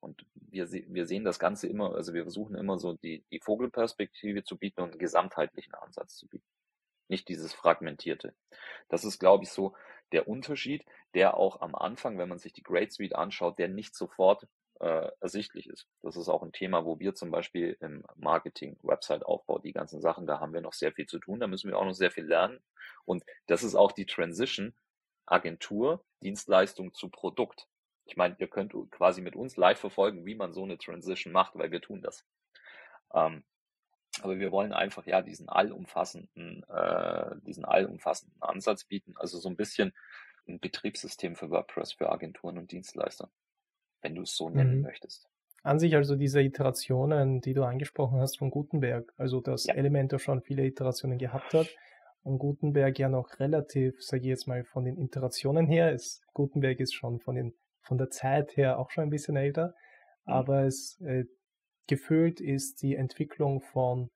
[0.00, 4.44] Und wir, wir sehen das Ganze immer, also wir versuchen immer so die, die Vogelperspektive
[4.44, 6.46] zu bieten und einen gesamtheitlichen Ansatz zu bieten.
[7.08, 8.34] Nicht dieses fragmentierte.
[8.88, 9.74] Das ist, glaube ich, so
[10.12, 13.96] der Unterschied, der auch am Anfang, wenn man sich die Great Suite anschaut, der nicht
[13.96, 14.46] sofort
[14.80, 15.86] äh, ersichtlich ist.
[16.02, 20.26] Das ist auch ein Thema, wo wir zum Beispiel im Marketing, Website-Aufbau, die ganzen Sachen,
[20.26, 22.24] da haben wir noch sehr viel zu tun, da müssen wir auch noch sehr viel
[22.24, 22.60] lernen.
[23.04, 24.74] Und das ist auch die Transition
[25.26, 27.68] Agentur, Dienstleistung zu Produkt.
[28.04, 31.54] Ich meine, ihr könnt quasi mit uns live verfolgen, wie man so eine Transition macht,
[31.54, 32.24] weil wir tun das.
[33.12, 33.44] Ähm,
[34.22, 39.14] aber wir wollen einfach ja diesen allumfassenden, äh, diesen allumfassenden Ansatz bieten.
[39.16, 39.92] Also so ein bisschen
[40.48, 43.30] ein Betriebssystem für WordPress für Agenturen und Dienstleister,
[44.02, 44.82] wenn du es so nennen mhm.
[44.82, 45.28] möchtest.
[45.62, 49.74] An sich also diese Iterationen, die du angesprochen hast von Gutenberg, also dass ja.
[49.74, 51.68] Elementor schon viele Iterationen gehabt hat
[52.22, 56.80] und Gutenberg ja noch relativ, sage ich jetzt mal, von den Iterationen her ist, Gutenberg
[56.80, 59.74] ist schon von den von der Zeit her auch schon ein bisschen älter,
[60.26, 60.32] mhm.
[60.32, 61.24] aber es äh,
[61.86, 64.10] gefühlt ist die Entwicklung von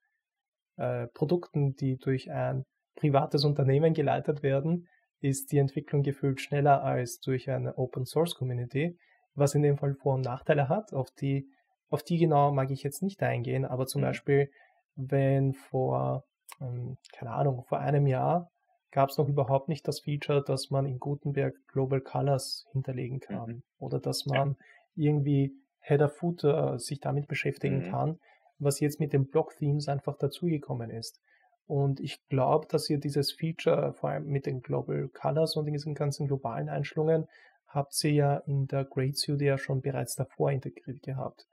[0.77, 2.65] äh, Produkten, die durch ein
[2.95, 4.87] privates Unternehmen geleitet werden,
[5.19, 8.97] ist die Entwicklung gefühlt schneller als durch eine Open Source Community,
[9.35, 10.93] was in dem Fall Vor- und Nachteile hat.
[10.93, 11.47] Auf die,
[11.89, 14.05] auf die genau mag ich jetzt nicht eingehen, aber zum mhm.
[14.05, 14.49] Beispiel,
[14.95, 16.23] wenn vor,
[16.61, 18.49] ähm, keine Ahnung, vor einem Jahr
[18.91, 23.49] gab es noch überhaupt nicht das Feature, dass man in Gutenberg Global Colors hinterlegen kann
[23.49, 23.63] mhm.
[23.79, 24.55] oder dass man ja.
[24.95, 27.91] irgendwie Header Footer sich damit beschäftigen mhm.
[27.91, 28.19] kann,
[28.59, 31.19] was jetzt mit den Block Themes einfach dazugekommen ist.
[31.65, 35.95] Und ich glaube, dass ihr dieses Feature, vor allem mit den Global Colors und diesen
[35.95, 37.27] ganzen globalen Einstellungen,
[37.73, 41.47] habt ihr ja in der Great ja schon bereits davor integriert gehabt.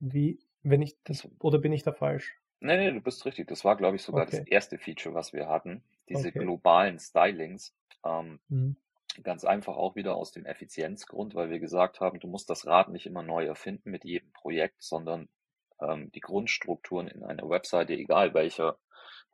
[0.00, 2.36] Wie, wenn ich das, oder bin ich da falsch?
[2.60, 3.46] Nee, nee, du bist richtig.
[3.48, 4.38] Das war, glaube ich, sogar okay.
[4.38, 5.82] das erste Feature, was wir hatten.
[6.08, 6.40] Diese okay.
[6.40, 7.74] globalen Stylings.
[8.04, 8.76] Ähm, mhm.
[9.22, 12.88] Ganz einfach auch wieder aus dem Effizienzgrund, weil wir gesagt haben, du musst das Rad
[12.88, 15.28] nicht immer neu erfinden mit jedem Projekt, sondern
[15.80, 18.78] ähm, die Grundstrukturen in einer Webseite, egal welcher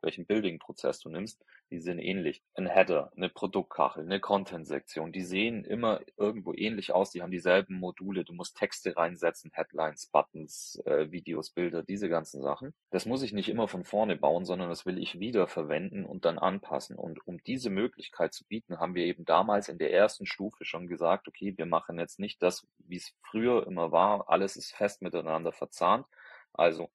[0.01, 2.43] welchen Building-Prozess du nimmst, die sind ähnlich.
[2.53, 7.79] Ein Header, eine Produktkachel, eine Content-Sektion, die sehen immer irgendwo ähnlich aus, die haben dieselben
[7.79, 12.73] Module, du musst Texte reinsetzen, Headlines, Buttons, äh, Videos, Bilder, diese ganzen Sachen.
[12.91, 16.25] Das muss ich nicht immer von vorne bauen, sondern das will ich wieder verwenden und
[16.25, 16.97] dann anpassen.
[16.97, 20.87] Und um diese Möglichkeit zu bieten, haben wir eben damals in der ersten Stufe schon
[20.87, 25.01] gesagt, okay, wir machen jetzt nicht das, wie es früher immer war, alles ist fest
[25.01, 26.05] miteinander verzahnt.
[26.53, 26.89] Also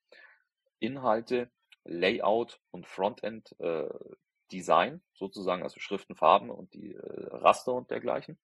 [0.79, 1.51] Inhalte
[1.85, 3.88] Layout und Frontend äh,
[4.53, 8.38] Design sozusagen, also Schriften, Farben und die äh, Raster und dergleichen,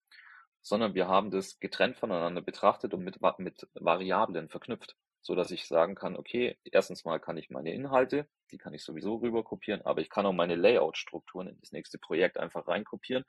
[0.63, 5.67] sondern wir haben das getrennt voneinander betrachtet und mit, mit Variablen verknüpft, so dass ich
[5.67, 9.83] sagen kann, okay, erstens mal kann ich meine Inhalte, die kann ich sowieso rüber kopieren,
[9.83, 13.25] aber ich kann auch meine Layout-Strukturen in das nächste Projekt einfach reinkopieren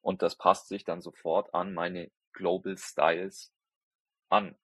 [0.00, 3.52] und das passt sich dann sofort an meine Global Styles
[4.28, 4.56] an.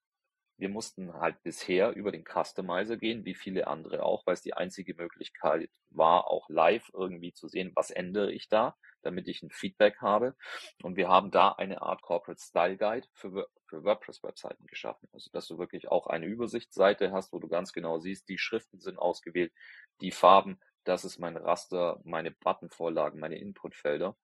[0.58, 4.54] Wir mussten halt bisher über den Customizer gehen, wie viele andere auch, weil es die
[4.54, 9.50] einzige Möglichkeit war, auch live irgendwie zu sehen, was ändere ich da, damit ich ein
[9.50, 10.36] Feedback habe.
[10.82, 15.08] Und wir haben da eine Art Corporate Style Guide für, für WordPress-Webseiten geschaffen.
[15.12, 18.78] Also, dass du wirklich auch eine Übersichtsseite hast, wo du ganz genau siehst, die Schriften
[18.80, 19.52] sind ausgewählt,
[20.00, 24.16] die Farben, das ist mein Raster, meine Buttonvorlagen, meine Inputfelder,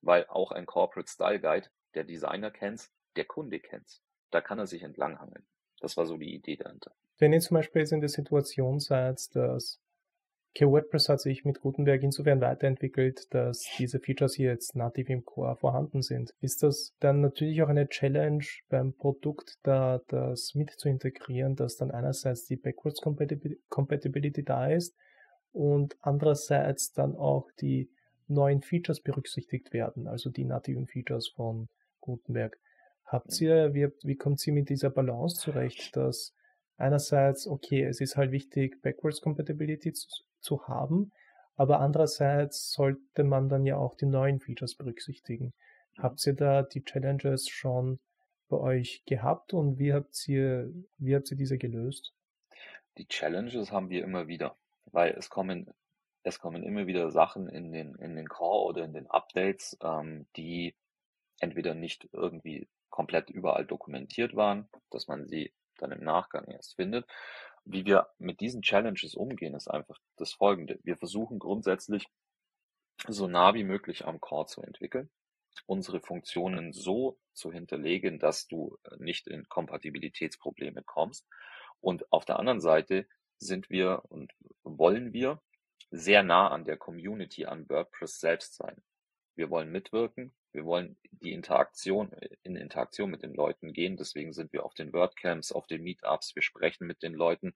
[0.00, 4.02] weil auch ein Corporate Style Guide, der Designer kennt's, der Kunde kennt's.
[4.30, 5.46] da kann er sich entlanghangeln.
[5.82, 6.92] Das war so die Idee dahinter.
[7.18, 9.82] Wenn ihr zum Beispiel jetzt in der Situation seid, dass
[10.54, 15.24] Okay, WordPress hat sich mit Gutenberg insofern weiterentwickelt, dass diese Features hier jetzt nativ im
[15.24, 16.34] Core vorhanden sind.
[16.42, 21.76] Ist das dann natürlich auch eine Challenge beim Produkt, da das mit zu integrieren, dass
[21.76, 24.94] dann einerseits die Backwards Compatibility da ist
[25.52, 27.88] und andererseits dann auch die
[28.28, 32.58] neuen Features berücksichtigt werden, also die nativen Features von Gutenberg.
[33.12, 36.34] Habt ihr, wie, wie kommt ihr mit dieser Balance zurecht, dass
[36.78, 40.08] einerseits, okay, es ist halt wichtig, Backwards Compatibility zu,
[40.40, 41.12] zu haben.
[41.54, 45.52] Aber andererseits sollte man dann ja auch die neuen Features berücksichtigen.
[45.98, 48.00] Habt ihr da die Challenges schon
[48.48, 52.14] bei euch gehabt und wie habt ihr, wie habt ihr diese gelöst?
[52.96, 55.70] Die Challenges haben wir immer wieder, weil es kommen,
[56.22, 60.24] es kommen immer wieder Sachen in den, in den Core oder in den Updates, ähm,
[60.34, 60.74] die
[61.40, 67.06] entweder nicht irgendwie komplett überall dokumentiert waren, dass man sie dann im Nachgang erst findet,
[67.64, 70.78] wie wir mit diesen Challenges umgehen, ist einfach das Folgende.
[70.84, 72.06] Wir versuchen grundsätzlich
[73.08, 75.10] so nah wie möglich am Core zu entwickeln,
[75.66, 81.26] unsere Funktionen so zu hinterlegen, dass du nicht in Kompatibilitätsprobleme kommst.
[81.80, 83.06] Und auf der anderen Seite
[83.38, 85.40] sind wir und wollen wir
[85.90, 88.82] sehr nah an der Community, an WordPress selbst sein.
[89.34, 92.12] Wir wollen mitwirken, wir wollen die Interaktion,
[92.42, 93.96] in Interaktion mit den Leuten gehen.
[93.96, 96.34] Deswegen sind wir auf den WordCamps, auf den Meetups.
[96.34, 97.54] Wir sprechen mit den Leuten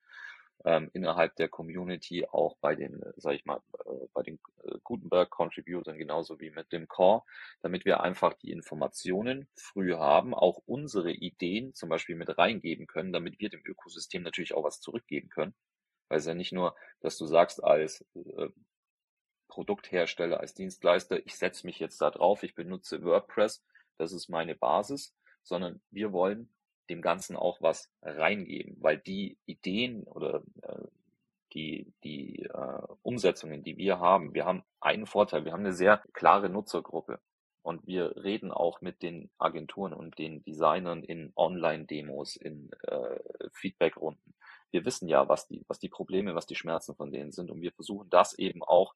[0.64, 5.98] ähm, innerhalb der Community, auch bei den, sag ich mal, äh, bei den äh, Gutenberg-Contributern
[5.98, 7.22] genauso wie mit dem Core,
[7.62, 13.12] damit wir einfach die Informationen früh haben, auch unsere Ideen zum Beispiel mit reingeben können,
[13.12, 15.54] damit wir dem Ökosystem natürlich auch was zurückgeben können.
[16.08, 18.48] Weil es ja nicht nur, dass du sagst, als äh,
[19.48, 23.64] Produkthersteller, als Dienstleister, ich setze mich jetzt da drauf, ich benutze WordPress,
[23.98, 26.48] das ist meine Basis, sondern wir wollen
[26.90, 30.86] dem Ganzen auch was reingeben, weil die Ideen oder äh,
[31.52, 36.02] die, die äh, Umsetzungen, die wir haben, wir haben einen Vorteil, wir haben eine sehr
[36.12, 37.20] klare Nutzergruppe.
[37.62, 43.18] Und wir reden auch mit den Agenturen und den Designern in Online-Demos, in äh,
[43.54, 44.34] Feedback-Runden.
[44.70, 47.50] Wir wissen ja, was die, was die Probleme, was die Schmerzen von denen sind.
[47.50, 48.94] Und wir versuchen das eben auch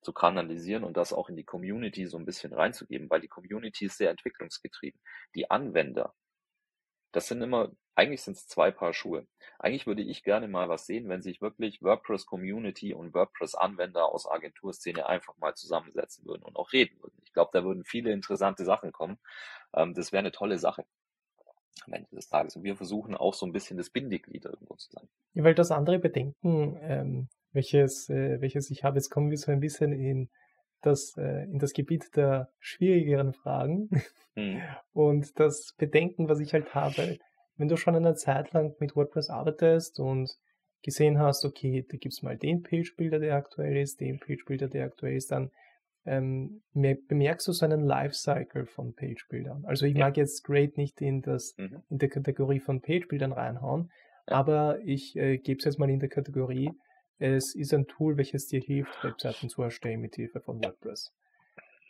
[0.00, 3.86] zu kanalisieren und das auch in die Community so ein bisschen reinzugeben, weil die Community
[3.86, 5.00] ist sehr entwicklungsgetrieben.
[5.34, 6.14] Die Anwender,
[7.12, 9.26] das sind immer, eigentlich sind es zwei Paar Schuhe.
[9.58, 14.06] Eigentlich würde ich gerne mal was sehen, wenn sich wirklich WordPress Community und WordPress Anwender
[14.06, 17.20] aus Agenturszene einfach mal zusammensetzen würden und auch reden würden.
[17.24, 19.18] Ich glaube, da würden viele interessante Sachen kommen.
[19.74, 20.84] Ähm, das wäre eine tolle Sache
[21.86, 22.56] am Ende des Tages.
[22.56, 25.08] Und wir versuchen auch so ein bisschen das Bindeglied irgendwo zu sein.
[25.34, 28.96] Ja, weil das andere Bedenken, ähm, welches, äh, welches ich habe.
[28.96, 30.28] Jetzt kommen wir so ein bisschen in
[30.82, 33.90] das, äh, in das Gebiet der schwierigeren Fragen.
[34.36, 34.62] Mhm.
[34.92, 37.18] Und das Bedenken, was ich halt habe,
[37.56, 40.30] wenn du schon eine Zeit lang mit WordPress arbeitest und
[40.82, 45.16] gesehen hast, okay, da gibt's mal den Page-Builder, der aktuell ist, den Page-Builder, der aktuell
[45.16, 45.50] ist, dann
[46.06, 49.64] ähm, bemerkst du so einen Lifecycle von Page-Bildern.
[49.64, 50.06] Also ich ja.
[50.06, 51.82] mag jetzt Great nicht in, das, mhm.
[51.90, 53.90] in der Kategorie von Page-Bildern reinhauen,
[54.28, 54.36] ja.
[54.36, 56.70] aber ich äh, gebe es jetzt mal in der Kategorie
[57.18, 61.12] es ist ein Tool, welches dir hilft, Webseiten zu erstellen mit Hilfe von WordPress.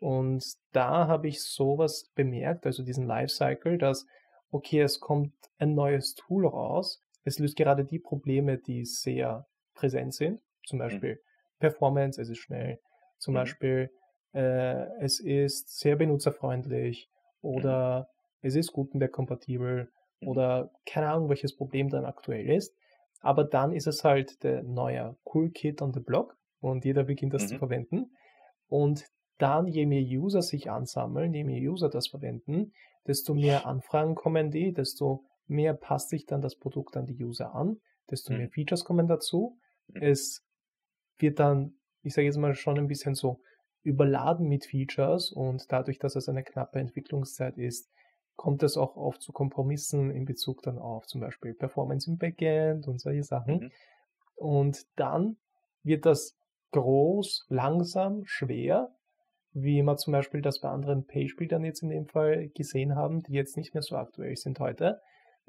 [0.00, 4.06] Und da habe ich sowas bemerkt, also diesen Lifecycle, dass,
[4.50, 10.14] okay, es kommt ein neues Tool raus, es löst gerade die Probleme, die sehr präsent
[10.14, 10.82] sind, zum mhm.
[10.82, 11.58] Beispiel mhm.
[11.58, 12.78] Performance, es ist schnell,
[13.18, 13.38] zum mhm.
[13.38, 13.90] Beispiel
[14.32, 17.10] äh, es ist sehr benutzerfreundlich
[17.40, 18.08] oder
[18.42, 18.48] mhm.
[18.48, 20.28] es ist Gutenberg-kompatibel mhm.
[20.28, 22.74] oder keine Ahnung, welches Problem dann aktuell ist.
[23.20, 27.34] Aber dann ist es halt der neue Cool Kit on the Block und jeder beginnt
[27.34, 27.48] das mhm.
[27.48, 28.16] zu verwenden.
[28.68, 29.04] Und
[29.38, 32.72] dann, je mehr User sich ansammeln, je mehr User das verwenden,
[33.06, 37.54] desto mehr Anfragen kommen die, desto mehr passt sich dann das Produkt an die User
[37.54, 38.38] an, desto mhm.
[38.38, 39.58] mehr Features kommen dazu.
[39.88, 40.02] Mhm.
[40.02, 40.44] Es
[41.18, 43.40] wird dann, ich sage jetzt mal, schon ein bisschen so
[43.82, 47.90] überladen mit Features und dadurch, dass es eine knappe Entwicklungszeit ist,
[48.38, 52.86] kommt es auch oft zu Kompromissen in Bezug dann auf zum Beispiel Performance im Backend
[52.86, 53.58] und solche Sachen.
[53.58, 53.70] Mhm.
[54.36, 55.36] Und dann
[55.82, 56.38] wird das
[56.70, 58.94] groß, langsam, schwer,
[59.52, 63.32] wie wir zum Beispiel das bei anderen Page-Bildern jetzt in dem Fall gesehen haben, die
[63.32, 65.00] jetzt nicht mehr so aktuell sind heute.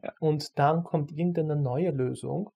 [0.02, 0.12] Ja.
[0.20, 2.50] Und dann kommt irgendeine neue Lösung,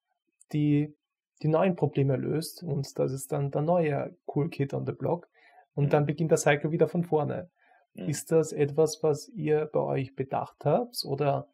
[0.52, 0.96] die
[1.44, 5.28] die neuen Probleme löst und das ist dann der neue Cool Kit on the Block
[5.76, 5.90] und mhm.
[5.90, 7.52] dann beginnt der Cycle wieder von vorne.
[7.94, 8.10] Mhm.
[8.10, 11.48] Ist das etwas, was ihr bei euch bedacht habt oder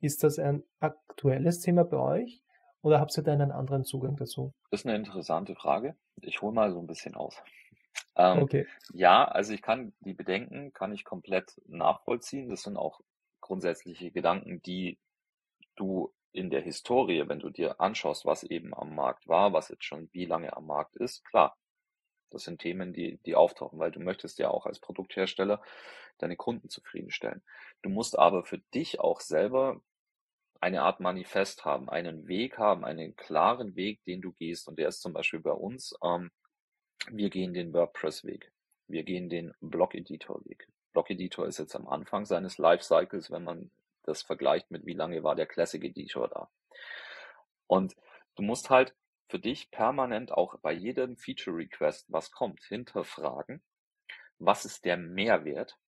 [0.00, 2.42] ist das ein aktuelles Thema bei euch
[2.82, 4.52] oder habt ihr da einen anderen Zugang dazu?
[4.70, 5.96] Das ist eine interessante Frage.
[6.20, 7.36] Ich hole mal so ein bisschen aus.
[8.18, 8.66] Ähm, okay.
[8.94, 12.48] Ja, also ich kann die Bedenken kann ich komplett nachvollziehen.
[12.48, 13.00] Das sind auch
[13.40, 14.98] grundsätzliche Gedanken, die
[15.76, 19.84] du in der Historie, wenn du dir anschaust, was eben am Markt war, was jetzt
[19.84, 21.56] schon wie lange am Markt ist, klar,
[22.30, 25.62] das sind Themen, die, die auftauchen, weil du möchtest ja auch als Produkthersteller
[26.18, 27.42] deine Kunden zufriedenstellen.
[27.82, 29.80] Du musst aber für dich auch selber
[30.60, 34.68] eine Art Manifest haben, einen Weg haben, einen klaren Weg, den du gehst.
[34.68, 36.30] Und der ist zum Beispiel bei uns, ähm,
[37.10, 38.50] wir gehen den WordPress-Weg.
[38.88, 40.68] Wir gehen den Blog-Editor-Weg.
[40.92, 43.70] Blog-Editor ist jetzt am Anfang seines Lifecycles, wenn man
[44.04, 46.50] das vergleicht mit wie lange war der Classic Editor da.
[47.66, 47.96] Und
[48.36, 48.94] du musst halt
[49.28, 53.62] für dich permanent auch bei jedem Feature Request, was kommt, hinterfragen,
[54.38, 55.78] was ist der Mehrwert?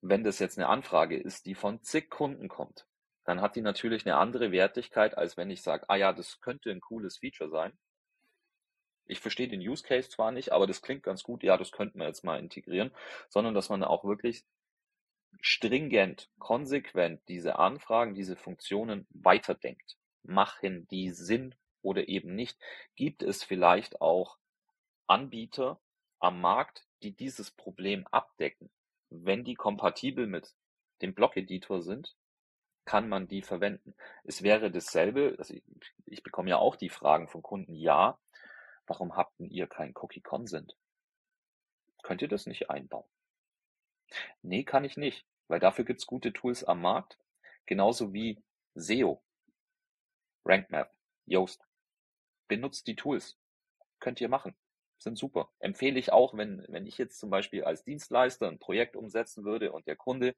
[0.00, 2.86] Wenn das jetzt eine Anfrage ist, die von zig Kunden kommt,
[3.24, 6.70] dann hat die natürlich eine andere Wertigkeit, als wenn ich sage, ah ja, das könnte
[6.70, 7.72] ein cooles Feature sein.
[9.06, 11.98] Ich verstehe den Use Case zwar nicht, aber das klingt ganz gut, ja, das könnten
[11.98, 12.90] wir jetzt mal integrieren,
[13.28, 14.44] sondern dass man auch wirklich
[15.40, 19.96] stringent, konsequent diese Anfragen, diese Funktionen weiterdenkt.
[20.22, 21.54] Machen die Sinn
[21.84, 22.58] oder eben nicht?
[22.96, 24.38] Gibt es vielleicht auch
[25.06, 25.80] Anbieter
[26.18, 28.70] am Markt, die dieses Problem abdecken?
[29.10, 30.54] Wenn die kompatibel mit
[31.02, 32.16] dem Blog-Editor sind,
[32.84, 33.94] kann man die verwenden.
[34.24, 35.62] Es wäre dasselbe, also ich,
[36.06, 38.18] ich bekomme ja auch die Fragen von Kunden, ja,
[38.86, 40.76] warum habt ihr kein Cookie Consent?
[42.02, 43.08] Könnt ihr das nicht einbauen?
[44.42, 47.18] Nee, kann ich nicht, weil dafür gibt's gute Tools am Markt,
[47.66, 48.42] genauso wie
[48.74, 49.22] SEO,
[50.44, 50.92] RankMap,
[51.26, 51.64] Yoast.
[52.48, 53.36] Benutzt die Tools.
[54.00, 54.54] Könnt ihr machen.
[54.98, 55.50] Sind super.
[55.58, 59.72] Empfehle ich auch, wenn, wenn ich jetzt zum Beispiel als Dienstleister ein Projekt umsetzen würde
[59.72, 60.34] und der Kunde,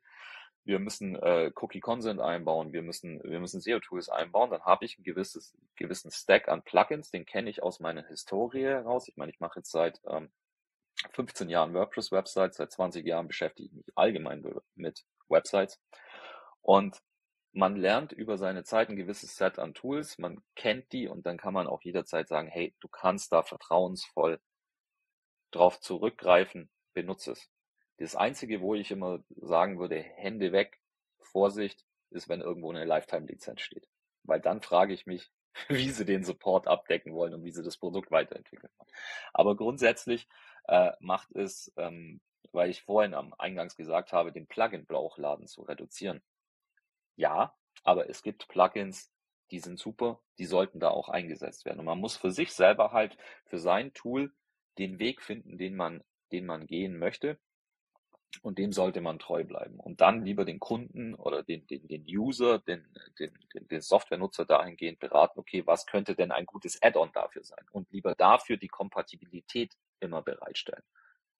[0.64, 4.98] wir müssen äh, Cookie Consent einbauen, wir müssen, wir müssen SEO-Tools einbauen, dann habe ich
[4.98, 9.06] ein gewisses, gewissen Stack an Plugins, den kenne ich aus meiner Historie heraus.
[9.06, 10.30] Ich meine, ich mache jetzt seit ähm,
[11.12, 15.80] 15 Jahren WordPress-Websites, seit 20 Jahren beschäftige ich mich allgemein mit Websites.
[16.62, 17.00] Und
[17.56, 21.38] man lernt über seine Zeit ein gewisses Set an Tools, man kennt die und dann
[21.38, 24.40] kann man auch jederzeit sagen, hey, du kannst da vertrauensvoll
[25.52, 27.48] drauf zurückgreifen, benutze es.
[27.96, 30.78] Das Einzige, wo ich immer sagen würde, Hände weg,
[31.18, 33.88] Vorsicht, ist, wenn irgendwo eine Lifetime-Lizenz steht.
[34.22, 35.30] Weil dann frage ich mich,
[35.68, 38.90] wie sie den Support abdecken wollen und wie sie das Produkt weiterentwickeln wollen.
[39.32, 40.28] Aber grundsätzlich
[40.68, 42.20] äh, macht es, ähm,
[42.52, 46.22] weil ich vorhin am Eingangs gesagt habe, den Plugin-Bauchladen zu reduzieren.
[47.16, 49.10] Ja, aber es gibt Plugins,
[49.50, 51.80] die sind super, die sollten da auch eingesetzt werden.
[51.80, 54.32] Und man muss für sich selber halt, für sein Tool,
[54.78, 56.02] den Weg finden, den man,
[56.32, 57.38] den man gehen möchte.
[58.42, 59.80] Und dem sollte man treu bleiben.
[59.80, 62.84] Und dann lieber den Kunden oder den, den, den User, den,
[63.18, 63.32] den,
[63.70, 67.64] den, Softwarenutzer dahingehend beraten, okay, was könnte denn ein gutes Add-on dafür sein?
[67.70, 70.82] Und lieber dafür die Kompatibilität immer bereitstellen.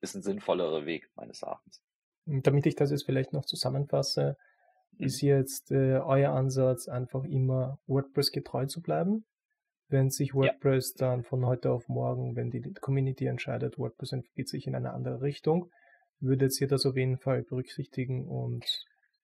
[0.00, 1.82] Ist ein sinnvollerer Weg, meines Erachtens.
[2.24, 4.38] Damit ich das jetzt vielleicht noch zusammenfasse.
[4.98, 9.24] Ist jetzt äh, euer Ansatz, einfach immer WordPress getreu zu bleiben.
[9.88, 11.09] Wenn sich WordPress ja.
[11.09, 15.22] dann von heute auf morgen, wenn die Community entscheidet, WordPress entwickelt sich in eine andere
[15.22, 15.70] Richtung,
[16.18, 18.64] würdet ihr das auf jeden Fall berücksichtigen und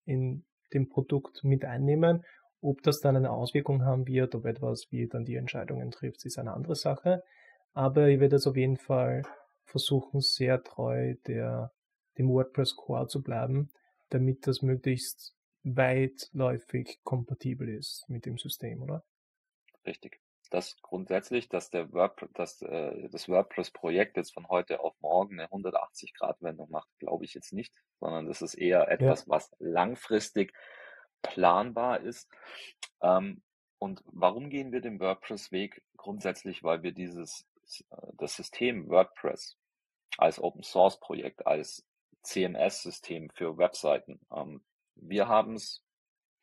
[0.04, 2.24] in dem Produkt mit einnehmen.
[2.61, 6.38] Ob das dann eine Auswirkung haben wird, ob etwas wie dann die Entscheidungen trifft, ist
[6.38, 7.22] eine andere Sache.
[7.72, 9.22] Aber ich werde es auf jeden Fall
[9.64, 11.72] versuchen, sehr treu der,
[12.18, 13.70] dem WordPress Core zu bleiben,
[14.11, 19.05] damit das möglichst weitläufig kompatibel ist mit dem System, oder?
[19.87, 20.20] Richtig.
[20.51, 25.48] Das grundsätzlich, dass der Word, dass, äh, das WordPress-Projekt jetzt von heute auf morgen eine
[25.48, 29.29] 180-Grad-Wendung macht, glaube ich jetzt nicht, sondern das ist eher etwas, ja.
[29.29, 30.53] was langfristig
[31.22, 32.29] planbar ist.
[33.01, 33.42] Ähm,
[33.79, 35.83] und warum gehen wir den WordPress-Weg?
[35.96, 37.46] Grundsätzlich, weil wir dieses
[37.90, 39.57] äh, das System WordPress
[40.18, 41.87] als Open Source Projekt, als
[42.22, 44.20] CMS-System für Webseiten.
[44.35, 44.62] Ähm,
[44.96, 45.85] wir haben es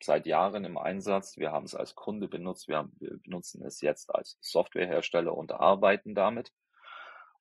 [0.02, 1.36] seit Jahren im Einsatz.
[1.36, 2.68] Wir haben es als Kunde benutzt.
[2.68, 6.52] Wir, haben, wir benutzen es jetzt als Softwarehersteller und arbeiten damit.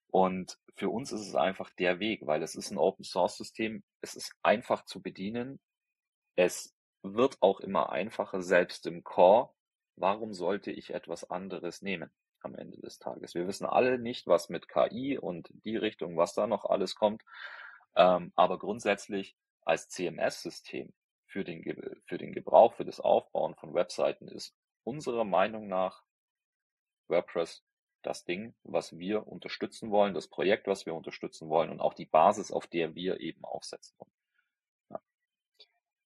[0.07, 3.83] Und für uns ist es einfach der Weg, weil es ist ein Open Source System.
[4.01, 5.59] Es ist einfach zu bedienen.
[6.35, 9.49] Es wird auch immer einfacher, selbst im Core.
[9.95, 12.11] Warum sollte ich etwas anderes nehmen?
[12.41, 13.35] am Ende des Tages.
[13.35, 17.23] Wir wissen alle nicht, was mit KI und die Richtung, was da noch alles kommt.
[17.95, 19.35] Ähm, aber grundsätzlich
[19.69, 20.91] als CMS-System
[21.27, 21.63] für den,
[22.05, 26.03] für den Gebrauch, für das Aufbauen von Webseiten ist unserer Meinung nach
[27.07, 27.63] WordPress
[28.01, 32.07] das Ding, was wir unterstützen wollen, das Projekt, was wir unterstützen wollen und auch die
[32.07, 34.11] Basis, auf der wir eben aufsetzen wollen.
[34.89, 35.01] Ja.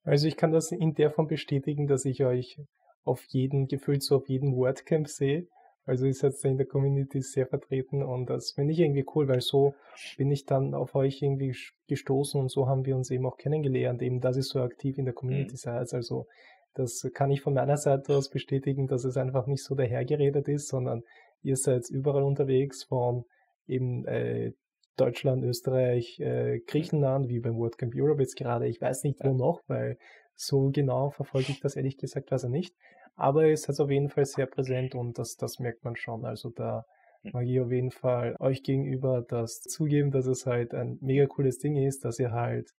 [0.04, 2.60] Also ich kann das in der Form bestätigen, dass ich euch
[3.06, 5.48] auf jeden, gefühlt so auf jeden WordCamp sehe
[5.86, 9.42] also ist jetzt in der Community sehr vertreten und das finde ich irgendwie cool, weil
[9.42, 9.76] so
[10.18, 11.56] bin ich dann auf euch irgendwie
[11.88, 15.06] gestoßen und so haben wir uns eben auch kennengelernt, eben dass ihr so aktiv in
[15.06, 15.58] der Community mhm.
[15.58, 15.94] seid.
[15.94, 16.28] Also
[16.74, 20.70] Das kann ich von meiner Seite aus bestätigen, dass es einfach nicht so dahergeredet ist,
[20.70, 21.04] sondern
[21.42, 23.26] ihr seid überall unterwegs von
[23.68, 24.54] eben äh,
[24.96, 28.68] Deutschland, Österreich, äh, Griechenland, wie beim WordCamp Europe jetzt gerade.
[28.68, 29.98] Ich weiß nicht, wo noch, weil
[30.36, 32.76] so genau verfolge ich das ehrlich gesagt also nicht.
[33.16, 36.26] Aber es ist auf jeden Fall sehr präsent und das, das merkt man schon.
[36.26, 36.86] Also da
[37.22, 37.32] hm.
[37.34, 41.60] mag ich auf jeden Fall euch gegenüber das zugeben, dass es halt ein mega cooles
[41.60, 42.72] Ding ist, dass ihr halt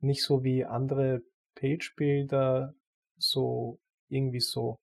[0.00, 1.22] nicht so wie andere
[1.54, 2.74] Page-Builder
[3.16, 3.78] so
[4.08, 4.78] irgendwie so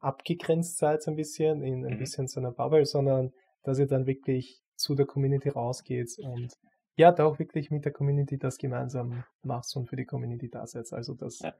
[0.00, 1.98] abgegrenzt seid ein bisschen, in ein mhm.
[1.98, 3.32] bisschen so einer Bubble, sondern
[3.62, 6.52] dass ihr dann wirklich zu der Community rausgeht und
[6.96, 10.66] ja, da auch wirklich mit der Community das gemeinsam macht und für die Community da
[10.66, 10.92] seid.
[10.92, 11.54] Also das ja.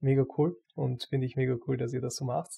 [0.00, 2.50] Mega cool und finde ich mega cool, dass ihr das so macht.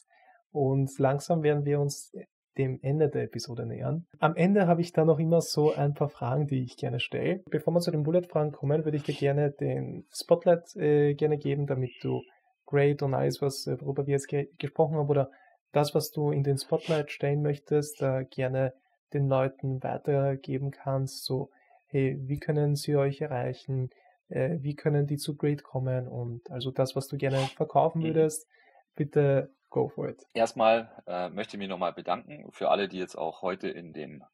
[0.53, 2.13] Und langsam werden wir uns
[2.59, 4.07] dem Ende der Episode nähern.
[4.19, 7.43] Am Ende habe ich da noch immer so ein paar Fragen, die ich gerne stelle.
[7.51, 11.67] Bevor wir zu den Bullet-Fragen kommen, würde ich dir gerne den Spotlight äh, gerne geben,
[11.67, 12.23] damit du
[12.67, 15.31] Great und alles, was, äh, worüber wir jetzt ge gesprochen haben, oder
[15.73, 18.75] das, was du in den Spotlight stellen möchtest, äh, gerne
[19.13, 21.25] den Leuten weitergeben kannst.
[21.25, 21.51] So,
[21.87, 23.91] hey, wie können sie euch erreichen?
[24.31, 26.09] Äh, wie können die zu Great kommen?
[26.09, 28.07] Und also das, was du gerne verkaufen mhm.
[28.07, 28.49] würdest,
[28.95, 30.27] bitte go for it.
[30.35, 34.25] Erstmal äh, möchte ich mich nochmal bedanken für alle, die jetzt auch heute in dem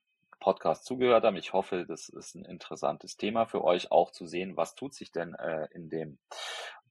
[0.40, 1.36] Podcast zugehört haben.
[1.36, 5.10] Ich hoffe, das ist ein interessantes Thema für euch auch zu sehen, was tut sich
[5.10, 6.18] denn äh, in dem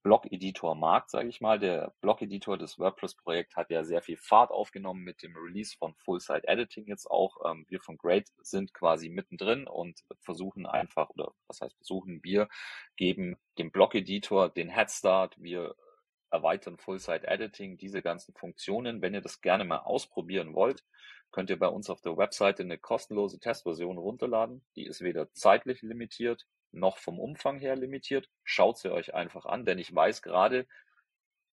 [0.05, 1.57] Blog-Editor-Markt, sage ich mal.
[1.57, 6.85] Der Blog-Editor des WordPress-Projekt hat ja sehr viel Fahrt aufgenommen mit dem Release von Full-Site-Editing
[6.85, 7.37] jetzt auch.
[7.43, 12.47] Ähm, wir von Great sind quasi mittendrin und versuchen einfach, oder was heißt versuchen, wir
[12.95, 15.41] geben dem Blog-Editor den Headstart.
[15.41, 15.73] Wir
[16.29, 19.01] erweitern Full-Site-Editing, diese ganzen Funktionen.
[19.01, 20.83] Wenn ihr das gerne mal ausprobieren wollt,
[21.31, 24.63] könnt ihr bei uns auf der Webseite eine kostenlose Testversion runterladen.
[24.75, 26.45] Die ist weder zeitlich limitiert
[26.75, 28.29] noch vom Umfang her limitiert.
[28.43, 30.67] Schaut sie euch einfach an, denn ich weiß gerade,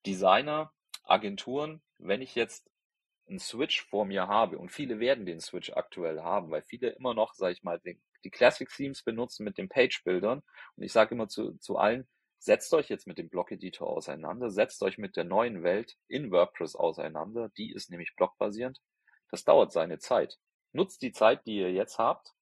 [0.06, 0.72] Designer,
[1.04, 2.70] Agenturen, wenn ich jetzt
[3.28, 7.14] einen Switch vor mir habe und viele werden den Switch aktuell haben, weil viele immer
[7.14, 10.42] noch, sage ich mal, die, die Classic Themes benutzen mit den Page-Bildern
[10.76, 12.08] und ich sage immer zu, zu allen,
[12.38, 16.74] setzt euch jetzt mit dem Block-Editor auseinander, setzt euch mit der neuen Welt in WordPress
[16.74, 18.80] auseinander, die ist nämlich blockbasierend.
[19.30, 20.38] Das dauert seine Zeit.
[20.72, 22.32] Nutzt die Zeit, die ihr jetzt habt,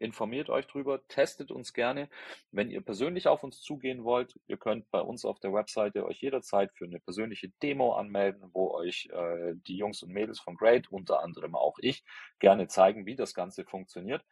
[0.00, 2.08] informiert euch drüber, testet uns gerne.
[2.50, 6.20] Wenn ihr persönlich auf uns zugehen wollt, ihr könnt bei uns auf der Webseite euch
[6.20, 10.90] jederzeit für eine persönliche Demo anmelden, wo euch äh, die Jungs und Mädels von Great,
[10.90, 12.04] unter anderem auch ich,
[12.38, 14.24] gerne zeigen, wie das Ganze funktioniert.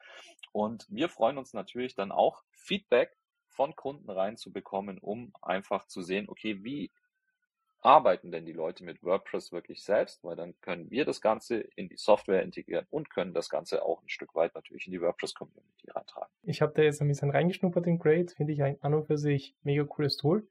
[0.53, 3.17] Und wir freuen uns natürlich dann auch, Feedback
[3.49, 6.91] von Kunden reinzubekommen, um einfach zu sehen, okay, wie
[7.87, 11.89] arbeiten denn die Leute mit WordPress wirklich selbst, weil dann können wir das Ganze in
[11.89, 15.91] die Software integrieren und können das Ganze auch ein Stück weit natürlich in die WordPress-Community
[15.91, 16.33] reintragen.
[16.43, 19.55] Ich habe da jetzt ein bisschen reingeschnuppert in Great, finde ich an und für sich
[19.63, 20.43] mega cooles Tool.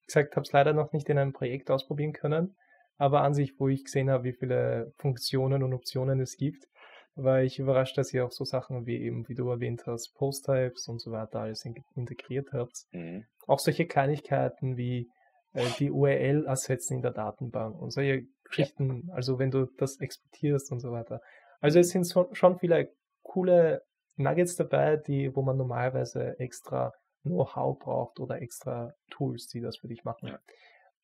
[0.00, 2.54] Wie gesagt, habe es leider noch nicht in einem Projekt ausprobieren können,
[2.98, 6.68] aber an sich, wo ich gesehen habe, wie viele Funktionen und Optionen es gibt,
[7.16, 10.88] war ich überrascht, dass ihr auch so Sachen wie eben, wie du erwähnt hast, Post-Types
[10.88, 11.64] und so weiter alles
[11.94, 12.84] integriert habt.
[12.90, 13.24] Mhm.
[13.46, 15.08] Auch solche Kleinigkeiten wie
[15.54, 20.70] äh, die URL ersetzen in der Datenbank und solche Geschichten, also wenn du das exportierst
[20.70, 21.20] und so weiter.
[21.60, 22.92] Also es sind so, schon viele
[23.22, 23.82] coole
[24.16, 26.92] Nuggets dabei, die, wo man normalerweise extra
[27.22, 30.28] Know-how braucht oder extra Tools, die das für dich machen.
[30.28, 30.38] Ja.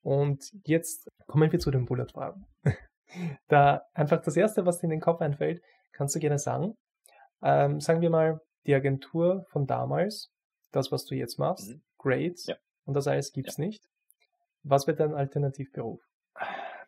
[0.03, 2.47] Und jetzt kommen wir zu den Bullet-Fragen.
[3.49, 6.75] da einfach das erste, was dir in den Kopf einfällt, kannst du gerne sagen.
[7.43, 10.31] Ähm, sagen wir mal, die Agentur von damals,
[10.73, 11.83] das, was du jetzt machst, mhm.
[11.99, 12.57] Grades ja.
[12.85, 13.65] und das alles gibt's ja.
[13.65, 13.90] nicht.
[14.63, 16.07] Was wird dein Alternativberuf?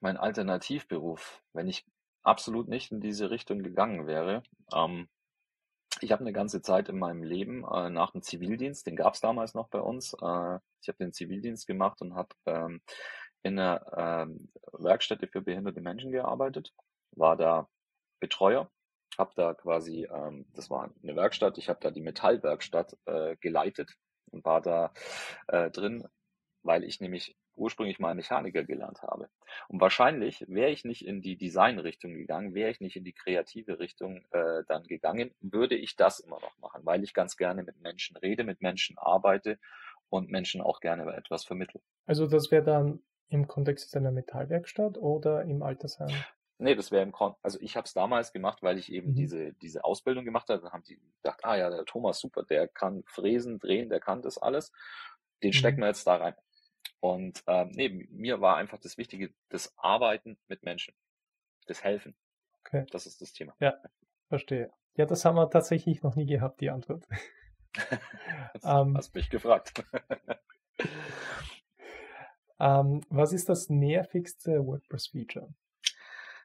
[0.01, 1.87] Mein Alternativberuf, wenn ich
[2.23, 4.43] absolut nicht in diese Richtung gegangen wäre.
[4.75, 5.09] Ähm,
[6.01, 9.21] ich habe eine ganze Zeit in meinem Leben äh, nach dem Zivildienst, den gab es
[9.21, 10.15] damals noch bei uns.
[10.15, 12.83] Äh, ich habe den Zivildienst gemacht und habe ähm,
[13.43, 16.73] in einer ähm, Werkstätte für behinderte Menschen gearbeitet,
[17.13, 17.69] war da
[18.21, 18.71] Betreuer,
[19.19, 23.97] habe da quasi, ähm, das war eine Werkstatt, ich habe da die Metallwerkstatt äh, geleitet
[24.31, 24.93] und war da
[25.49, 26.07] äh, drin,
[26.63, 29.29] weil ich nämlich ursprünglich mal Mechaniker gelernt habe.
[29.69, 33.79] Und wahrscheinlich wäre ich nicht in die Design-Richtung gegangen, wäre ich nicht in die kreative
[33.79, 37.81] Richtung äh, dann gegangen, würde ich das immer noch machen, weil ich ganz gerne mit
[37.81, 39.59] Menschen rede, mit Menschen arbeite
[40.09, 41.81] und Menschen auch gerne etwas vermittle.
[42.07, 43.01] Also das wäre dann
[43.33, 46.11] im Kontext einer Metallwerkstatt oder im Altersheim?
[46.59, 49.15] Nee, das wäre im Kon also ich habe es damals gemacht, weil ich eben mhm.
[49.15, 50.61] diese, diese Ausbildung gemacht habe.
[50.61, 54.23] Dann haben die gedacht, ah ja, der Thomas, super, der kann fräsen, drehen, der kann
[54.23, 54.71] das alles.
[55.43, 55.55] Den mhm.
[55.55, 56.35] stecken wir jetzt da rein.
[57.03, 60.95] Und ähm, nee, mir war einfach das Wichtige, das Arbeiten mit Menschen,
[61.67, 62.15] das Helfen.
[62.61, 62.87] Okay.
[62.93, 63.57] Das ist das Thema.
[63.59, 63.75] Ja,
[64.29, 64.73] verstehe.
[64.95, 67.05] Ja, das haben wir tatsächlich noch nie gehabt, die Antwort.
[68.63, 68.97] ähm.
[68.97, 69.85] hast mich gefragt.
[72.63, 75.53] Ähm, was ist das nervigste WordPress-Feature?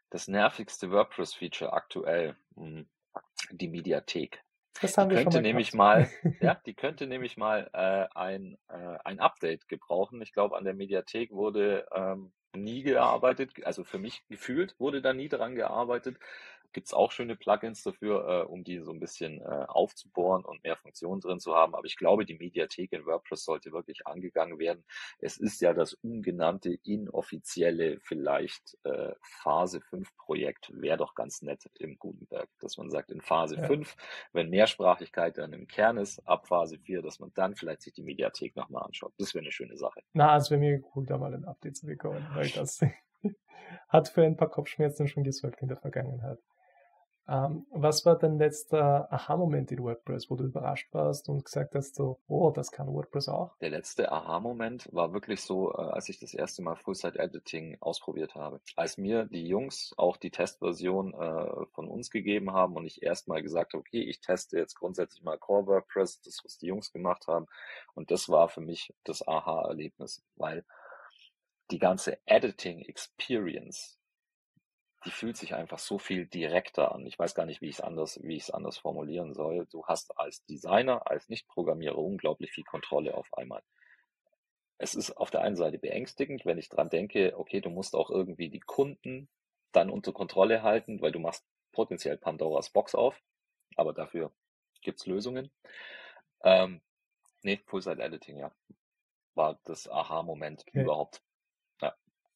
[0.10, 2.90] Das nervigste WordPress-Feature aktuell, hm,
[3.52, 4.44] die Mediathek.
[4.82, 6.10] Das haben die wir schon könnte mal nämlich mal,
[6.42, 10.22] ja, die könnte nämlich mal äh, ein, äh, ein Update gebrauchen.
[10.22, 15.14] Ich glaube, an der Mediathek wurde ähm, nie gearbeitet, also für mich gefühlt wurde da
[15.14, 16.18] nie dran gearbeitet.
[16.74, 20.64] Gibt es auch schöne Plugins dafür, äh, um die so ein bisschen äh, aufzubohren und
[20.64, 21.76] mehr Funktionen drin zu haben.
[21.76, 24.84] Aber ich glaube, die Mediathek in WordPress sollte wirklich angegangen werden.
[25.20, 30.72] Es ist ja das ungenannte, inoffizielle, vielleicht äh, Phase 5 Projekt.
[30.74, 33.64] Wäre doch ganz nett im Gutenberg, dass man sagt, in Phase Ja.
[33.64, 33.96] 5,
[34.34, 38.04] wenn Mehrsprachigkeit dann im Kern ist, ab Phase 4, dass man dann vielleicht sich die
[38.04, 39.14] Mediathek nochmal anschaut.
[39.18, 40.02] Das wäre eine schöne Sache.
[40.14, 42.82] Na, es wäre mir cool, da mal ein Update zu bekommen, weil das
[43.90, 46.40] hat für ein paar Kopfschmerzen schon gesorgt in der Vergangenheit.
[47.30, 51.96] Ähm, was war dein letzter Aha-Moment in WordPress, wo du überrascht warst und gesagt hast
[51.96, 53.58] so, oh, das kann WordPress auch?
[53.60, 58.62] Der letzte Aha-Moment war wirklich so, äh, als ich das erste Mal Full-Site-Editing ausprobiert habe.
[58.78, 63.42] Als mir die Jungs auch die Testversion äh, von uns gegeben haben und ich erstmal
[63.42, 67.28] gesagt habe, okay, ich teste jetzt grundsätzlich mal Core WordPress, das, was die Jungs gemacht
[67.28, 67.48] haben.
[67.94, 70.64] Und das war für mich das Aha-Erlebnis, weil
[71.72, 73.97] die ganze Editing-Experience,
[75.06, 77.06] die fühlt sich einfach so viel direkter an.
[77.06, 79.68] Ich weiß gar nicht, wie ich es anders, wie ich es anders formulieren soll.
[79.72, 83.64] Du hast als Designer, als Nicht-Programmierer unglaublich viel Kontrolle auf einmal.
[84.80, 88.10] Es ist auf der einen Seite beängstigend, wenn ich dran denke, okay, du musst auch
[88.10, 89.30] irgendwie die Kunden
[89.72, 93.22] dann unter Kontrolle halten, weil du machst potenziell Pandoras Box auf,
[93.76, 94.34] aber dafür
[94.82, 95.52] gibt's Lösungen.
[96.44, 96.82] Ähm,
[97.44, 98.54] nee, Full-Site-Editing, ja,
[99.36, 100.74] war das Aha-Moment Okay.
[100.74, 101.24] überhaupt.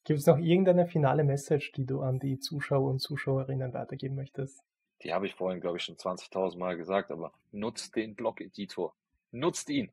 [0.03, 4.63] Gibt es noch irgendeine finale Message, die du an die Zuschauer und Zuschauerinnen weitergeben möchtest?
[5.03, 8.95] Die habe ich vorhin, glaube ich, schon 20.000 Mal gesagt, aber nutzt den Blog-Editor.
[9.31, 9.91] Nutzt ihn.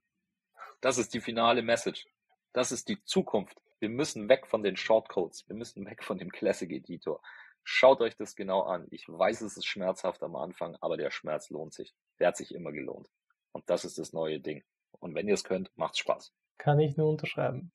[0.80, 2.06] Das ist die finale Message.
[2.52, 3.60] Das ist die Zukunft.
[3.80, 5.46] Wir müssen weg von den Shortcodes.
[5.48, 7.20] Wir müssen weg von dem Classic-Editor.
[7.62, 8.86] Schaut euch das genau an.
[8.90, 11.94] Ich weiß, es ist schmerzhaft am Anfang, aber der Schmerz lohnt sich.
[12.18, 13.08] Der hat sich immer gelohnt.
[13.52, 14.64] Und das ist das neue Ding.
[15.00, 16.32] Und wenn ihr es könnt, macht's Spaß.
[16.56, 17.72] Kann ich nur unterschreiben.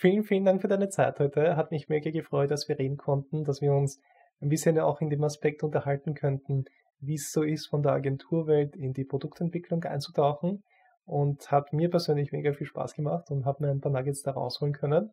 [0.00, 1.56] Vielen, vielen Dank für deine Zeit heute.
[1.56, 4.00] Hat mich mega gefreut, dass wir reden konnten, dass wir uns
[4.40, 6.64] ein bisschen auch in dem Aspekt unterhalten könnten,
[7.00, 10.64] wie es so ist, von der Agenturwelt in die Produktentwicklung einzutauchen.
[11.04, 14.30] Und hat mir persönlich mega viel Spaß gemacht und habe mir ein paar Nuggets da
[14.30, 15.12] rausholen können.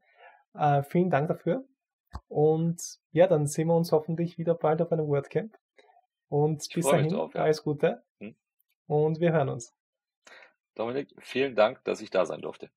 [0.53, 1.65] Äh, vielen Dank dafür.
[2.29, 2.81] Und
[3.11, 5.53] ja, dann sehen wir uns hoffentlich wieder bald auf einem WordCamp.
[6.29, 7.41] Und Ich bis dahin, drauf, ja.
[7.41, 8.03] alles Gute.
[8.21, 8.38] Hm.
[8.85, 9.75] Und wir hören uns.
[10.75, 12.69] Dominik, vielen Dank, dass ich da sein durfte.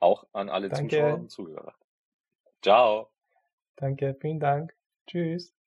[0.00, 0.96] Auch an alle Danke.
[0.96, 1.74] Zuschauer und Zuhörer.
[2.62, 3.10] Ciao.
[3.76, 4.74] Danke, vielen Dank.
[5.06, 5.56] Tschüss.